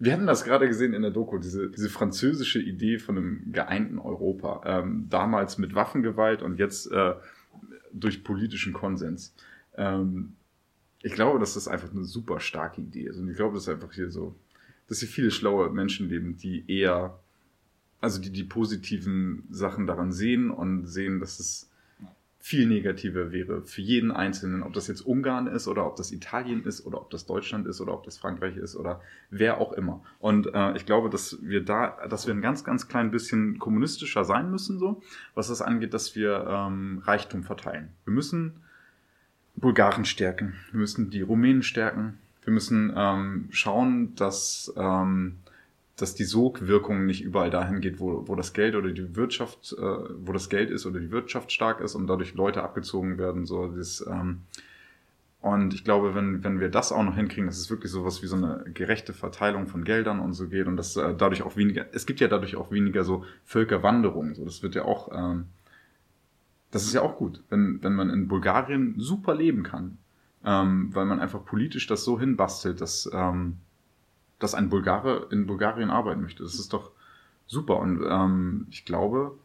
[0.00, 3.98] wir hatten das gerade gesehen in der Doku, diese, diese französische Idee von einem geeinten
[3.98, 4.62] Europa.
[4.64, 7.14] Ähm, damals mit Waffengewalt und jetzt äh,
[7.92, 9.34] durch politischen Konsens.
[9.76, 10.36] Ähm,
[11.02, 13.18] ich glaube, dass das einfach eine super starke Idee ist.
[13.18, 14.34] Und ich glaube, dass einfach hier so,
[14.88, 17.20] dass hier viele schlaue Menschen leben, die eher
[18.00, 21.69] also die die positiven Sachen daran sehen und sehen, dass es
[22.42, 26.64] viel negativer wäre für jeden Einzelnen, ob das jetzt Ungarn ist oder ob das Italien
[26.64, 30.02] ist oder ob das Deutschland ist oder ob das Frankreich ist oder wer auch immer.
[30.18, 34.24] Und äh, ich glaube, dass wir da, dass wir ein ganz, ganz klein bisschen kommunistischer
[34.24, 35.02] sein müssen, so,
[35.34, 37.90] was das angeht, dass wir ähm, Reichtum verteilen.
[38.04, 38.54] Wir müssen
[39.56, 45.36] Bulgaren stärken, wir müssen die Rumänen stärken, wir müssen ähm, schauen, dass ähm,
[46.00, 49.82] dass die Sogwirkung nicht überall dahin geht, wo, wo das Geld oder die Wirtschaft, äh,
[49.82, 53.46] wo das Geld ist oder die Wirtschaft stark ist und dadurch Leute abgezogen werden.
[53.46, 54.42] So das, ähm,
[55.40, 58.26] und ich glaube, wenn, wenn wir das auch noch hinkriegen, dass es wirklich sowas wie
[58.26, 61.86] so eine gerechte Verteilung von Geldern und so geht und dass äh, dadurch auch weniger,
[61.92, 64.34] es gibt ja dadurch auch weniger so Völkerwanderung.
[64.34, 65.46] So, das wird ja auch, ähm,
[66.70, 69.98] das ist ja auch gut, wenn, wenn man in Bulgarien super leben kann.
[70.42, 73.58] Ähm, weil man einfach politisch das so hinbastelt, dass, ähm,
[74.40, 76.42] dass ein Bulgare in Bulgarien arbeiten möchte.
[76.42, 76.90] Das ist doch
[77.46, 77.78] super.
[77.78, 79.38] Und ähm, ich glaube,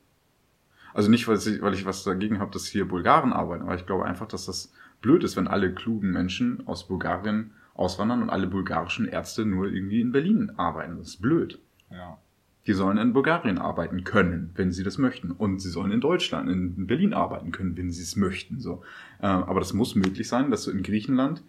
[0.93, 3.85] also nicht, weil ich, weil ich was dagegen habe, dass hier Bulgaren arbeiten, aber ich
[3.85, 8.47] glaube einfach, dass das blöd ist, wenn alle klugen Menschen aus Bulgarien auswandern und alle
[8.47, 10.97] bulgarischen Ärzte nur irgendwie in Berlin arbeiten.
[10.97, 11.59] Das ist blöd.
[11.91, 12.17] Ja.
[12.65, 15.31] Die sollen in Bulgarien arbeiten können, wenn sie das möchten.
[15.31, 18.59] Und sie sollen in Deutschland, in Berlin arbeiten können, wenn sie es möchten.
[18.59, 18.81] So.
[19.19, 21.43] Äh, aber das muss möglich sein, dass du in Griechenland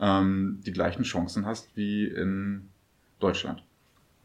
[0.00, 2.68] ähm, die gleichen Chancen hast wie in
[3.22, 3.62] Deutschland.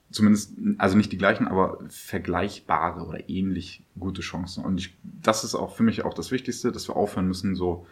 [0.09, 4.63] Zumindest, also nicht die gleichen, aber vergleichbare oder ähnlich gute Chancen.
[4.63, 7.85] Und ich, das ist auch für mich auch das Wichtigste, dass wir aufhören müssen, so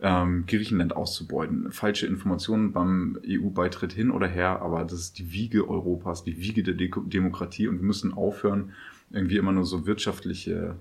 [0.00, 1.72] ähm, Griechenland auszubeuten.
[1.72, 6.62] Falsche Informationen beim EU-Beitritt hin oder her, aber das ist die Wiege Europas, die Wiege
[6.62, 8.72] der De Demokratie und wir müssen aufhören,
[9.10, 10.76] irgendwie immer nur so wirtschaftliche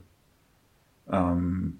[1.09, 1.79] ähm,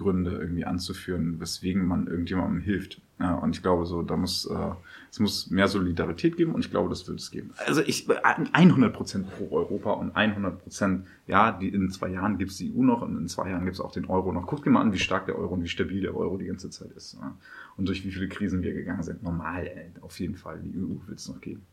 [0.00, 3.00] Gründe irgendwie anzuführen, weswegen man irgendjemandem hilft.
[3.18, 4.70] Und ich glaube so, da muss äh,
[5.10, 7.52] es muss mehr Solidarität geben und ich glaube, das wird es geben.
[7.66, 12.72] Also ich 100% pro Europa und 100% ja, die, in zwei Jahren gibt es die
[12.74, 14.46] EU noch und in zwei Jahren gibt es auch den Euro noch.
[14.46, 16.70] Guckt dir mal an, wie stark der Euro und wie stabil der Euro die ganze
[16.70, 17.36] Zeit ist ja.
[17.76, 19.22] und durch wie viele Krisen wir gegangen sind.
[19.22, 21.66] Normal, ey, auf jeden Fall, die EU wird es noch geben.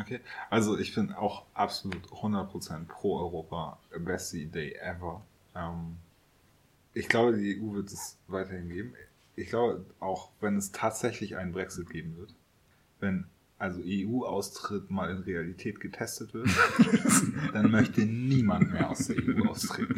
[0.00, 0.20] Okay,
[0.50, 3.78] also ich bin auch absolut 100% pro Europa.
[3.98, 5.22] Beste Idee ever.
[5.54, 5.96] Ähm,
[6.98, 8.92] ich glaube, die EU wird es weiterhin geben.
[9.36, 12.34] Ich glaube, auch wenn es tatsächlich einen Brexit geben wird,
[12.98, 13.26] wenn
[13.58, 16.48] also EU-Austritt mal in Realität getestet wird,
[17.52, 19.94] dann möchte niemand mehr aus der EU austreten.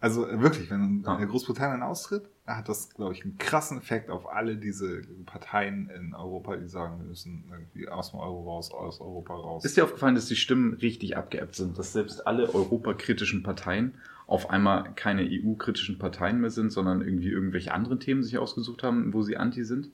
[0.00, 5.02] Also wirklich, wenn Großbritannien austritt, hat das, glaube ich, einen krassen Effekt auf alle diese
[5.26, 9.64] Parteien in Europa, die sagen, wir müssen irgendwie aus dem Euro raus, aus Europa raus.
[9.64, 13.94] Ist dir aufgefallen, dass die Stimmen richtig abgeebbt sind, dass selbst alle europakritischen Parteien
[14.30, 19.12] auf einmal keine EU-kritischen Parteien mehr sind, sondern irgendwie irgendwelche anderen Themen sich ausgesucht haben,
[19.12, 19.90] wo sie anti sind?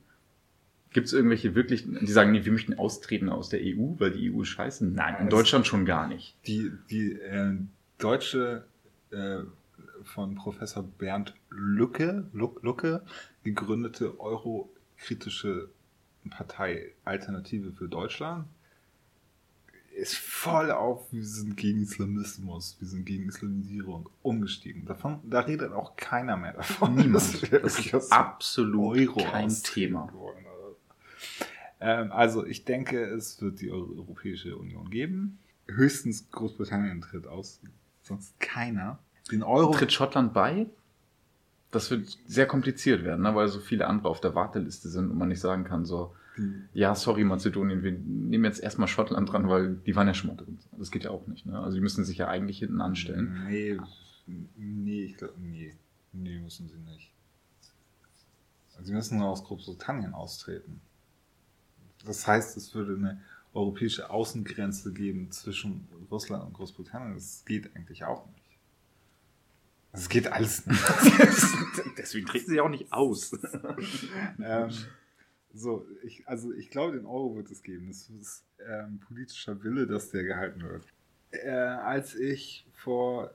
[0.91, 4.31] Gibt es irgendwelche wirklich, die sagen, nee, wir möchten austreten aus der EU, weil die
[4.31, 4.87] EU ist scheiße?
[4.87, 6.37] Nein, in Deutschland schon gar nicht.
[6.47, 7.55] Die, die äh,
[7.97, 8.67] deutsche
[9.11, 9.39] äh,
[10.05, 13.03] von Professor Bernd Lucke, Lucke
[13.43, 15.71] gegründete eurokritische
[16.29, 18.45] Partei Alternative für Deutschland
[19.97, 24.85] ist voll auf, wir sind gegen Islamismus, wir sind gegen Islamisierung umgestiegen.
[24.85, 26.95] Davon, da redet auch keiner mehr davon.
[26.95, 27.53] Niemand.
[27.53, 30.13] Das, ist absolut Euro kein Thema.
[31.81, 35.39] Ähm, also ich denke, es wird die Europäische Union geben.
[35.67, 37.61] Höchstens Großbritannien tritt aus,
[38.03, 38.99] sonst keiner.
[39.33, 40.67] Den Euro tritt Schottland bei?
[41.71, 43.35] Das wird sehr kompliziert werden, ne?
[43.35, 46.15] weil so viele andere auf der Warteliste sind und man nicht sagen kann, so,
[46.73, 50.37] ja, sorry Mazedonien, wir nehmen jetzt erstmal Schottland dran, weil die waren ja schon mal
[50.37, 50.59] drin.
[50.79, 51.47] Das geht ja auch nicht.
[51.47, 51.59] Ne?
[51.59, 53.45] Also die müssen sich ja eigentlich hinten anstellen.
[53.47, 53.79] Nee,
[54.57, 55.75] nee, ich glaube, nee,
[56.13, 57.13] nee, müssen sie nicht.
[58.75, 60.81] Also sie müssen nur aus Großbritannien austreten.
[62.05, 63.21] Das heißt, es würde eine
[63.55, 67.15] europäische Außengrenze geben zwischen Russland und Großbritannien.
[67.15, 68.43] Das geht eigentlich auch nicht.
[69.93, 70.83] Das geht alles nicht.
[71.97, 73.33] Deswegen treten sie auch nicht aus.
[74.39, 74.71] ähm,
[75.57, 77.89] so, ich, also ich glaube, den Euro wird es geben.
[77.89, 80.87] Das ist ähm, politischer Wille, dass der gehalten wird.
[81.31, 83.35] Äh, als ich vor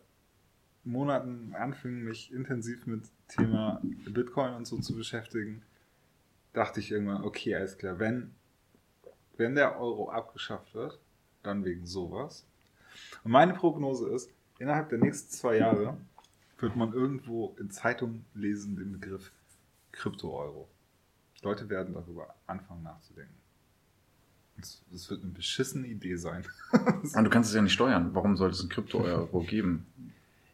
[0.83, 5.61] Monaten anfing, mich intensiv mit Thema Bitcoin und so zu beschäftigen,
[6.53, 8.31] dachte ich irgendwann, okay, alles klar, wenn
[9.41, 10.99] wenn der Euro abgeschafft wird,
[11.41, 12.45] dann wegen sowas.
[13.23, 15.97] Und meine Prognose ist, innerhalb der nächsten zwei Jahre
[16.59, 19.31] wird man irgendwo in Zeitungen lesen den Begriff
[19.93, 20.67] Krypto-Euro.
[21.41, 23.35] Leute werden darüber anfangen nachzudenken.
[24.91, 26.45] Das wird eine beschissene Idee sein.
[26.71, 28.13] Und du kannst es ja nicht steuern.
[28.13, 29.87] Warum sollte es ein Krypto-Euro geben?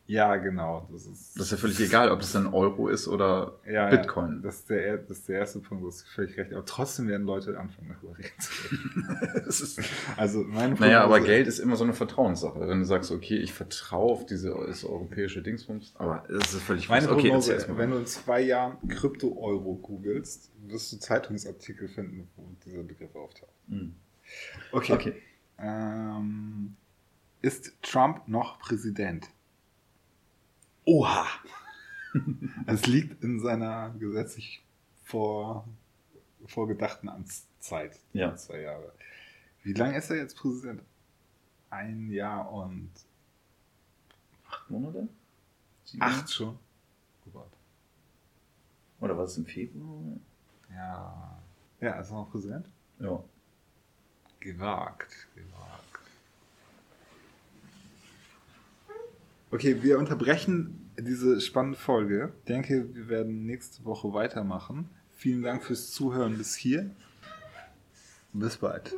[0.10, 0.88] Ja, genau.
[0.90, 4.36] Das ist, Das ist ja völlig egal, ob das dann Euro ist oder ja, Bitcoin.
[4.38, 6.54] Ja, das, ist der, er- das ist der erste Punkt, das ist völlig recht.
[6.54, 9.42] Aber trotzdem werden Leute anfangen, darüber reden zu reden.
[9.46, 9.82] Das ist,
[10.16, 12.58] Also meine naja, aber Prognose- Geld ist immer so eine Vertrauenssache.
[12.70, 16.88] Wenn du sagst, okay, ich vertraue auf diese das europäische Dingsbums, aber es ist völlig
[16.88, 22.48] Meine okay, Prognose, wenn du in zwei Jahren Krypto-Euro googelst, wirst du Zeitungsartikel finden, wo
[22.66, 23.52] dieser Begriff auftaucht.
[23.68, 23.94] Hm.
[24.72, 24.94] Okay.
[24.94, 25.14] Okay.
[25.60, 26.76] Ähm,
[27.42, 29.28] ist Trump noch Präsident?
[30.88, 31.26] Oha!
[32.66, 34.64] Es liegt in seiner gesetzlich
[35.04, 35.68] vor,
[36.48, 38.00] vorgedachten Amtszeit.
[38.14, 38.36] Ja.
[38.36, 38.92] Zwei Jahre.
[39.64, 40.82] Wie lange ist er jetzt Präsident?
[41.70, 42.90] Ein Jahr und
[44.50, 45.08] Acht Monate?
[45.84, 46.02] Sieben?
[46.02, 46.58] acht schon.
[47.28, 47.52] Oh Gott.
[49.02, 50.02] Oder war es im Februar?
[50.74, 51.40] Ja.
[51.82, 52.68] Ja, ist er noch Präsident?
[53.00, 53.22] Ja.
[54.40, 55.87] Gewagt, gewagt.
[59.50, 62.34] Okay, wir unterbrechen diese spannende Folge.
[62.40, 64.90] Ich denke, wir werden nächste Woche weitermachen.
[65.16, 66.92] Vielen Dank fürs Zuhören bis hier.
[68.34, 68.94] Bis bald.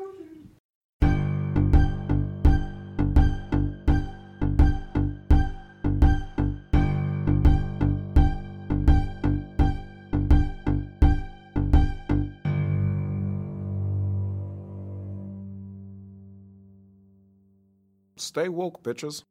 [18.18, 19.26] Stay woke, bitches.